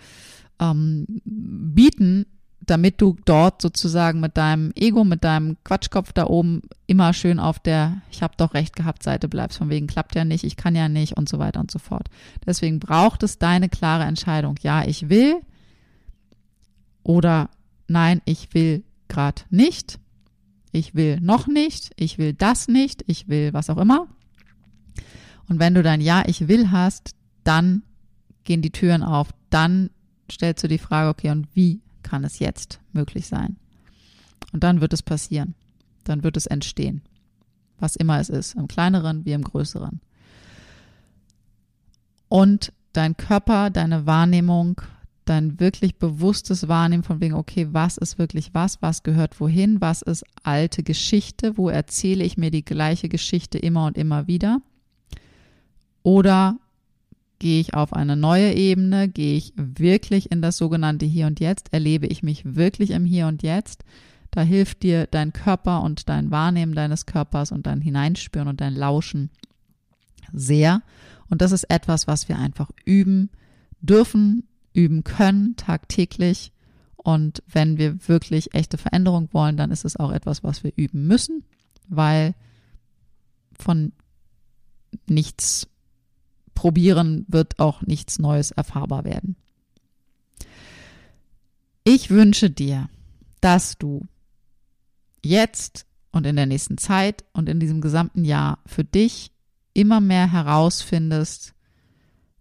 ähm, 0.60 1.06
bieten, 1.24 2.26
damit 2.66 3.02
du 3.02 3.18
dort 3.26 3.62
sozusagen 3.62 4.20
mit 4.20 4.38
deinem 4.38 4.72
Ego, 4.76 5.04
mit 5.04 5.24
deinem 5.24 5.58
Quatschkopf 5.64 6.14
da 6.14 6.28
oben 6.28 6.62
immer 6.88 7.14
schön 7.14 7.40
auf 7.40 7.60
der 7.60 8.02
Ich 8.12 8.22
habe 8.22 8.34
doch 8.38 8.54
recht 8.54 8.76
gehabt 8.76 9.04
Seite 9.04 9.28
bleibst, 9.28 9.58
von 9.58 9.70
wegen 9.70 9.88
klappt 9.88 10.16
ja 10.16 10.26
nicht, 10.26 10.44
ich 10.44 10.56
kann 10.56 10.76
ja 10.76 10.88
nicht 10.88 11.18
und 11.18 11.28
so 11.28 11.40
weiter 11.40 11.60
und 11.60 11.72
so 11.72 11.80
fort. 11.80 12.10
Deswegen 12.46 12.80
braucht 12.80 13.24
es 13.24 13.40
deine 13.40 13.70
klare 13.70 14.04
Entscheidung. 14.04 14.56
Ja, 14.62 14.86
ich 14.86 15.10
will 15.10 15.42
oder 17.04 17.50
nein, 17.88 18.22
ich 18.26 18.54
will 18.54 18.84
gerade 19.08 19.42
nicht 19.50 20.00
ich 20.72 20.96
will 20.96 21.20
noch 21.20 21.48
nicht, 21.48 21.92
ich 21.98 22.18
will 22.18 22.34
das 22.34 22.68
nicht, 22.68 23.04
ich 23.08 23.28
will 23.28 23.54
was 23.54 23.70
auch 23.70 23.78
immer. 23.78 24.08
Und 25.48 25.60
wenn 25.60 25.74
du 25.74 25.84
dein 25.84 26.02
Ja, 26.02 26.24
ich 26.26 26.48
will 26.48 26.72
hast, 26.72 27.12
dann 27.44 27.84
gehen 28.44 28.62
die 28.62 28.72
Türen 28.72 29.04
auf. 29.04 29.30
Dann 29.50 29.90
stellst 30.32 30.64
du 30.64 30.68
die 30.68 30.78
Frage, 30.78 31.10
okay, 31.10 31.30
und 31.30 31.48
wie 31.54 31.82
kann 32.04 32.24
es 32.24 32.40
jetzt 32.40 32.80
möglich 32.94 33.28
sein? 33.28 33.58
Und 34.52 34.64
dann 34.64 34.82
wird 34.82 34.94
es 34.94 35.04
passieren. 35.04 35.56
Dann 36.04 36.24
wird 36.24 36.38
es 36.38 36.46
entstehen. 36.46 37.02
Was 37.80 37.96
immer 37.96 38.20
es 38.20 38.30
ist, 38.30 38.56
im 38.56 38.68
kleineren 38.68 39.26
wie 39.26 39.34
im 39.34 39.44
größeren. 39.44 40.02
Und 42.28 42.74
dein 42.94 43.18
Körper, 43.18 43.70
deine 43.70 44.06
Wahrnehmung, 44.06 44.82
dein 45.26 45.60
wirklich 45.60 45.98
bewusstes 45.98 46.68
Wahrnehmen 46.68 47.04
von 47.04 47.22
wegen, 47.22 47.36
okay, 47.36 47.68
was 47.72 47.98
ist 47.98 48.18
wirklich 48.18 48.54
was, 48.54 48.82
was 48.82 49.04
gehört 49.04 49.40
wohin, 49.40 49.82
was 49.82 50.02
ist 50.02 50.26
alte 50.44 50.84
Geschichte, 50.84 51.58
wo 51.58 51.70
erzähle 51.70 52.24
ich 52.24 52.38
mir 52.38 52.52
die 52.52 52.66
gleiche 52.66 53.10
Geschichte 53.10 53.58
immer 53.58 53.86
und 53.86 53.98
immer 53.98 54.28
wieder? 54.28 54.62
Oder 56.04 56.58
gehe 57.42 57.60
ich 57.60 57.74
auf 57.74 57.94
eine 57.94 58.16
neue 58.16 58.54
Ebene, 58.54 59.08
gehe 59.10 59.36
ich 59.36 59.52
wirklich 59.56 60.32
in 60.32 60.44
das 60.44 60.58
sogenannte 60.58 61.08
Hier 61.08 61.26
und 61.26 61.40
Jetzt, 61.40 61.74
erlebe 61.74 62.06
ich 62.06 62.22
mich 62.22 62.56
wirklich 62.56 62.92
im 62.92 63.04
Hier 63.04 63.26
und 63.26 63.42
Jetzt? 63.42 63.84
Da 64.30 64.44
hilft 64.44 64.84
dir 64.84 65.08
dein 65.08 65.34
Körper 65.34 65.82
und 65.82 66.08
dein 66.08 66.30
Wahrnehmen 66.30 66.76
deines 66.76 67.08
Körpers 67.08 67.52
und 67.52 67.66
dein 67.66 67.82
Hineinspüren 67.82 68.48
und 68.48 68.62
dein 68.62 68.76
Lauschen 68.76 69.32
sehr. 70.32 70.84
Und 71.32 71.42
das 71.42 71.52
ist 71.52 71.64
etwas, 71.64 72.06
was 72.06 72.30
wir 72.30 72.38
einfach 72.38 72.70
üben 72.86 73.32
dürfen, 73.82 74.48
üben 74.74 75.04
können 75.04 75.56
tagtäglich. 75.56 76.54
Und 76.96 77.42
wenn 77.52 77.80
wir 77.80 78.08
wirklich 78.08 78.54
echte 78.54 78.78
Veränderung 78.78 79.30
wollen, 79.32 79.58
dann 79.58 79.72
ist 79.72 79.84
es 79.84 79.98
auch 79.98 80.12
etwas, 80.12 80.44
was 80.44 80.64
wir 80.64 80.74
üben 80.76 81.08
müssen, 81.08 81.44
weil 81.88 82.36
von 83.58 83.94
nichts 85.08 85.71
probieren 86.54 87.26
wird 87.28 87.60
auch 87.60 87.82
nichts 87.82 88.20
Neues 88.20 88.52
erfahrbar 88.52 89.04
werden. 89.04 89.36
Ich 91.84 92.10
wünsche 92.10 92.50
dir, 92.50 92.90
dass 93.40 93.78
du 93.78 94.06
jetzt 95.24 95.86
und 96.12 96.26
in 96.26 96.36
der 96.36 96.46
nächsten 96.46 96.78
Zeit 96.78 97.24
und 97.34 97.50
in 97.50 97.60
diesem 97.60 97.82
gesamten 97.82 98.26
Jahr 98.26 98.60
für 98.66 98.84
dich 98.84 99.32
immer 99.74 100.02
mehr 100.02 100.32
herausfindest, 100.32 101.54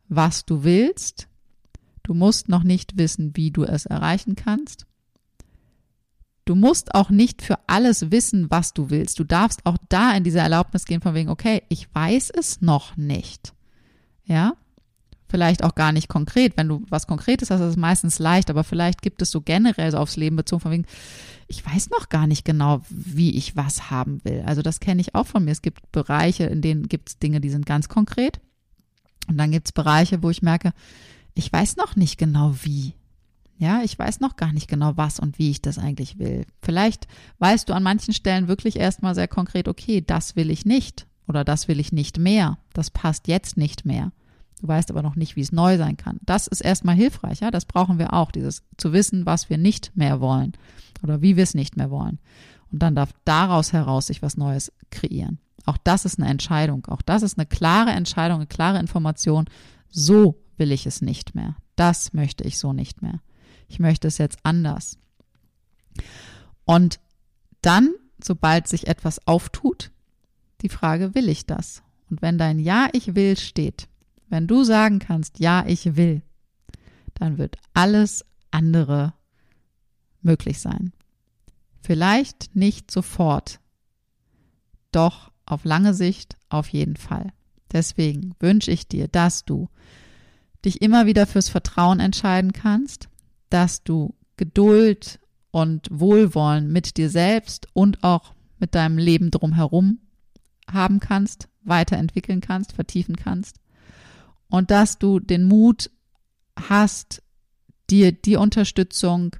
was 0.08 0.44
du 0.44 0.64
willst, 0.64 1.28
Du 2.10 2.14
musst 2.14 2.48
noch 2.48 2.64
nicht 2.64 2.98
wissen, 2.98 3.36
wie 3.36 3.52
du 3.52 3.62
es 3.62 3.86
erreichen 3.86 4.34
kannst. 4.34 4.84
Du 6.44 6.56
musst 6.56 6.92
auch 6.94 7.10
nicht 7.10 7.40
für 7.40 7.56
alles 7.68 8.10
wissen, 8.10 8.50
was 8.50 8.72
du 8.72 8.90
willst. 8.90 9.20
Du 9.20 9.24
darfst 9.24 9.64
auch 9.64 9.76
da 9.88 10.16
in 10.16 10.24
diese 10.24 10.40
Erlaubnis 10.40 10.86
gehen 10.86 11.00
von 11.00 11.14
wegen, 11.14 11.28
okay, 11.28 11.62
ich 11.68 11.86
weiß 11.94 12.30
es 12.30 12.60
noch 12.60 12.96
nicht. 12.96 13.52
Ja? 14.30 14.54
Vielleicht 15.28 15.64
auch 15.64 15.74
gar 15.74 15.92
nicht 15.92 16.08
konkret. 16.08 16.56
Wenn 16.56 16.68
du 16.68 16.84
was 16.88 17.06
Konkretes 17.06 17.50
hast, 17.50 17.60
ist 17.60 17.70
es 17.70 17.76
meistens 17.76 18.18
leicht, 18.18 18.48
aber 18.48 18.64
vielleicht 18.64 19.02
gibt 19.02 19.22
es 19.22 19.30
so 19.30 19.40
generell 19.40 19.90
so 19.90 19.98
aufs 19.98 20.16
Leben 20.16 20.36
bezogen 20.36 20.62
von 20.62 20.70
wegen, 20.70 20.86
ich 21.48 21.66
weiß 21.66 21.90
noch 21.90 22.08
gar 22.08 22.28
nicht 22.28 22.44
genau, 22.44 22.80
wie 22.88 23.36
ich 23.36 23.56
was 23.56 23.90
haben 23.90 24.24
will. 24.24 24.42
Also 24.46 24.62
das 24.62 24.78
kenne 24.78 25.00
ich 25.00 25.14
auch 25.14 25.26
von 25.26 25.44
mir. 25.44 25.50
Es 25.50 25.62
gibt 25.62 25.90
Bereiche, 25.92 26.44
in 26.44 26.62
denen 26.62 26.88
gibt 26.88 27.08
es 27.08 27.18
Dinge, 27.18 27.40
die 27.40 27.50
sind 27.50 27.66
ganz 27.66 27.88
konkret. 27.88 28.40
Und 29.28 29.36
dann 29.36 29.50
gibt 29.50 29.66
es 29.68 29.72
Bereiche, 29.72 30.22
wo 30.22 30.30
ich 30.30 30.42
merke, 30.42 30.72
ich 31.34 31.52
weiß 31.52 31.76
noch 31.76 31.96
nicht 31.96 32.18
genau 32.18 32.54
wie. 32.62 32.94
Ja, 33.58 33.82
ich 33.82 33.98
weiß 33.98 34.20
noch 34.20 34.36
gar 34.36 34.52
nicht 34.52 34.68
genau, 34.68 34.96
was 34.96 35.20
und 35.20 35.38
wie 35.38 35.50
ich 35.50 35.60
das 35.60 35.78
eigentlich 35.78 36.18
will. 36.18 36.46
Vielleicht 36.62 37.08
weißt 37.38 37.68
du 37.68 37.74
an 37.74 37.82
manchen 37.82 38.14
Stellen 38.14 38.48
wirklich 38.48 38.76
erstmal 38.76 39.14
sehr 39.14 39.28
konkret, 39.28 39.68
okay, 39.68 40.02
das 40.04 40.34
will 40.34 40.50
ich 40.50 40.64
nicht 40.64 41.06
oder 41.28 41.44
das 41.44 41.68
will 41.68 41.78
ich 41.78 41.92
nicht 41.92 42.18
mehr. 42.18 42.58
Das 42.72 42.90
passt 42.90 43.28
jetzt 43.28 43.56
nicht 43.56 43.84
mehr. 43.84 44.12
Du 44.60 44.68
weißt 44.68 44.90
aber 44.90 45.02
noch 45.02 45.16
nicht, 45.16 45.36
wie 45.36 45.40
es 45.40 45.52
neu 45.52 45.78
sein 45.78 45.96
kann. 45.96 46.18
Das 46.22 46.46
ist 46.46 46.60
erstmal 46.60 46.94
hilfreich, 46.94 47.40
ja. 47.40 47.50
Das 47.50 47.64
brauchen 47.64 47.98
wir 47.98 48.12
auch, 48.12 48.30
dieses 48.30 48.62
zu 48.76 48.92
wissen, 48.92 49.24
was 49.24 49.48
wir 49.48 49.56
nicht 49.56 49.96
mehr 49.96 50.20
wollen 50.20 50.52
oder 51.02 51.22
wie 51.22 51.36
wir 51.36 51.44
es 51.44 51.54
nicht 51.54 51.76
mehr 51.76 51.90
wollen. 51.90 52.18
Und 52.70 52.80
dann 52.82 52.94
darf 52.94 53.10
daraus 53.24 53.72
heraus 53.72 54.08
sich 54.08 54.20
was 54.22 54.36
Neues 54.36 54.70
kreieren. 54.90 55.38
Auch 55.64 55.78
das 55.78 56.04
ist 56.04 56.18
eine 56.18 56.28
Entscheidung. 56.28 56.86
Auch 56.86 57.02
das 57.02 57.22
ist 57.22 57.38
eine 57.38 57.46
klare 57.46 57.90
Entscheidung, 57.90 58.38
eine 58.38 58.46
klare 58.46 58.78
Information. 58.78 59.46
So 59.88 60.42
will 60.56 60.72
ich 60.72 60.86
es 60.86 61.00
nicht 61.00 61.34
mehr. 61.34 61.56
Das 61.76 62.12
möchte 62.12 62.44
ich 62.44 62.58
so 62.58 62.72
nicht 62.72 63.02
mehr. 63.02 63.20
Ich 63.66 63.78
möchte 63.78 64.08
es 64.08 64.18
jetzt 64.18 64.38
anders. 64.42 64.98
Und 66.64 67.00
dann, 67.62 67.90
sobald 68.22 68.68
sich 68.68 68.88
etwas 68.88 69.26
auftut, 69.26 69.90
die 70.60 70.68
Frage, 70.68 71.14
will 71.14 71.28
ich 71.28 71.46
das? 71.46 71.82
Und 72.10 72.20
wenn 72.22 72.36
dein 72.36 72.58
Ja, 72.58 72.88
ich 72.92 73.14
will 73.14 73.36
steht, 73.36 73.88
wenn 74.30 74.46
du 74.46 74.64
sagen 74.64 75.00
kannst, 75.00 75.40
ja, 75.40 75.64
ich 75.66 75.96
will, 75.96 76.22
dann 77.14 77.36
wird 77.36 77.58
alles 77.74 78.24
andere 78.50 79.12
möglich 80.22 80.60
sein. 80.60 80.92
Vielleicht 81.82 82.54
nicht 82.54 82.90
sofort, 82.90 83.60
doch 84.92 85.32
auf 85.46 85.64
lange 85.64 85.94
Sicht 85.94 86.36
auf 86.48 86.68
jeden 86.68 86.96
Fall. 86.96 87.32
Deswegen 87.72 88.34
wünsche 88.38 88.70
ich 88.70 88.86
dir, 88.88 89.08
dass 89.08 89.44
du 89.44 89.68
dich 90.64 90.80
immer 90.80 91.06
wieder 91.06 91.26
fürs 91.26 91.48
Vertrauen 91.48 92.00
entscheiden 92.00 92.52
kannst, 92.52 93.08
dass 93.48 93.82
du 93.82 94.14
Geduld 94.36 95.18
und 95.50 95.88
Wohlwollen 95.90 96.70
mit 96.70 96.96
dir 96.96 97.10
selbst 97.10 97.66
und 97.72 98.04
auch 98.04 98.34
mit 98.58 98.74
deinem 98.74 98.98
Leben 98.98 99.30
drumherum 99.30 99.98
haben 100.70 101.00
kannst, 101.00 101.48
weiterentwickeln 101.62 102.40
kannst, 102.40 102.72
vertiefen 102.72 103.16
kannst 103.16 103.56
und 104.50 104.70
dass 104.70 104.98
du 104.98 105.20
den 105.20 105.44
Mut 105.44 105.90
hast 106.68 107.22
dir 107.88 108.12
die 108.12 108.36
Unterstützung, 108.36 109.36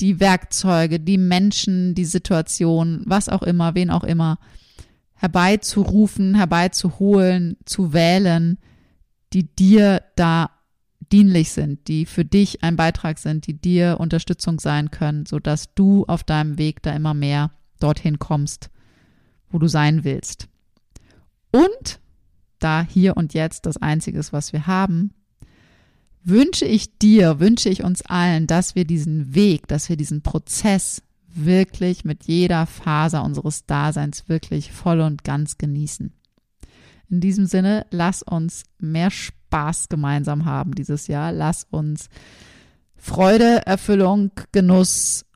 die 0.00 0.18
Werkzeuge, 0.20 0.98
die 0.98 1.18
Menschen, 1.18 1.94
die 1.94 2.04
Situation, 2.04 3.02
was 3.06 3.28
auch 3.28 3.42
immer, 3.42 3.74
wen 3.74 3.90
auch 3.90 4.04
immer, 4.04 4.38
herbeizurufen, 5.14 6.34
herbeizuholen, 6.34 7.56
zu 7.64 7.92
wählen, 7.92 8.58
die 9.32 9.44
dir 9.44 10.02
da 10.16 10.50
dienlich 11.12 11.52
sind, 11.52 11.86
die 11.88 12.06
für 12.06 12.24
dich 12.24 12.62
ein 12.62 12.76
Beitrag 12.76 13.18
sind, 13.18 13.46
die 13.46 13.54
dir 13.54 13.98
Unterstützung 14.00 14.58
sein 14.58 14.90
können, 14.90 15.26
so 15.26 15.38
dass 15.38 15.74
du 15.74 16.04
auf 16.06 16.24
deinem 16.24 16.58
Weg 16.58 16.82
da 16.82 16.92
immer 16.92 17.14
mehr 17.14 17.50
dorthin 17.78 18.18
kommst, 18.18 18.70
wo 19.50 19.58
du 19.58 19.68
sein 19.68 20.04
willst. 20.04 20.48
Und 21.52 22.00
da 22.58 22.86
hier 22.88 23.16
und 23.16 23.34
jetzt 23.34 23.66
das 23.66 23.76
Einzige 23.76 24.18
ist, 24.18 24.32
was 24.32 24.52
wir 24.52 24.66
haben, 24.66 25.12
wünsche 26.22 26.64
ich 26.64 26.98
dir, 26.98 27.38
wünsche 27.40 27.68
ich 27.68 27.84
uns 27.84 28.02
allen, 28.02 28.46
dass 28.46 28.74
wir 28.74 28.84
diesen 28.84 29.34
Weg, 29.34 29.68
dass 29.68 29.88
wir 29.88 29.96
diesen 29.96 30.22
Prozess 30.22 31.02
wirklich 31.28 32.04
mit 32.04 32.24
jeder 32.24 32.66
Faser 32.66 33.24
unseres 33.24 33.66
Daseins 33.66 34.28
wirklich 34.28 34.72
voll 34.72 35.00
und 35.00 35.24
ganz 35.24 35.58
genießen. 35.58 36.12
In 37.10 37.20
diesem 37.20 37.46
Sinne, 37.46 37.86
lass 37.90 38.22
uns 38.22 38.64
mehr 38.78 39.10
Spaß 39.10 39.88
gemeinsam 39.88 40.46
haben 40.46 40.74
dieses 40.74 41.06
Jahr. 41.06 41.32
Lass 41.32 41.64
uns 41.70 42.08
Freude, 42.96 43.66
Erfüllung, 43.66 44.30
Genuss 44.52 45.26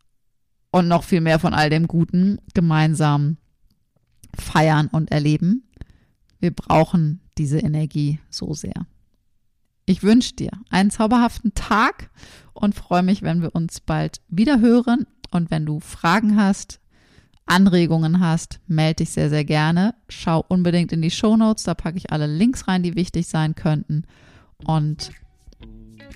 und 0.70 0.88
noch 0.88 1.04
viel 1.04 1.20
mehr 1.20 1.38
von 1.38 1.54
all 1.54 1.70
dem 1.70 1.86
Guten 1.86 2.38
gemeinsam 2.54 3.36
feiern 4.34 4.88
und 4.88 5.10
erleben. 5.10 5.67
Wir 6.40 6.52
brauchen 6.52 7.20
diese 7.36 7.58
Energie 7.58 8.20
so 8.30 8.54
sehr. 8.54 8.86
Ich 9.86 10.02
wünsche 10.02 10.34
dir 10.34 10.50
einen 10.70 10.90
zauberhaften 10.90 11.54
Tag 11.54 12.10
und 12.52 12.74
freue 12.74 13.02
mich, 13.02 13.22
wenn 13.22 13.42
wir 13.42 13.54
uns 13.54 13.80
bald 13.80 14.20
wieder 14.28 14.60
hören. 14.60 15.06
Und 15.30 15.50
wenn 15.50 15.64
du 15.64 15.80
Fragen 15.80 16.36
hast, 16.36 16.80
Anregungen 17.46 18.20
hast, 18.20 18.60
melde 18.66 18.96
dich 18.96 19.10
sehr, 19.10 19.30
sehr 19.30 19.44
gerne. 19.44 19.94
Schau 20.08 20.44
unbedingt 20.46 20.92
in 20.92 21.02
die 21.02 21.10
Show 21.10 21.36
Notes, 21.36 21.64
da 21.64 21.74
packe 21.74 21.96
ich 21.96 22.12
alle 22.12 22.26
Links 22.26 22.68
rein, 22.68 22.82
die 22.82 22.94
wichtig 22.94 23.28
sein 23.28 23.54
könnten. 23.54 24.04
Und 24.64 25.10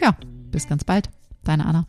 ja, 0.00 0.16
bis 0.50 0.68
ganz 0.68 0.84
bald. 0.84 1.08
Deine 1.42 1.66
Anna. 1.66 1.86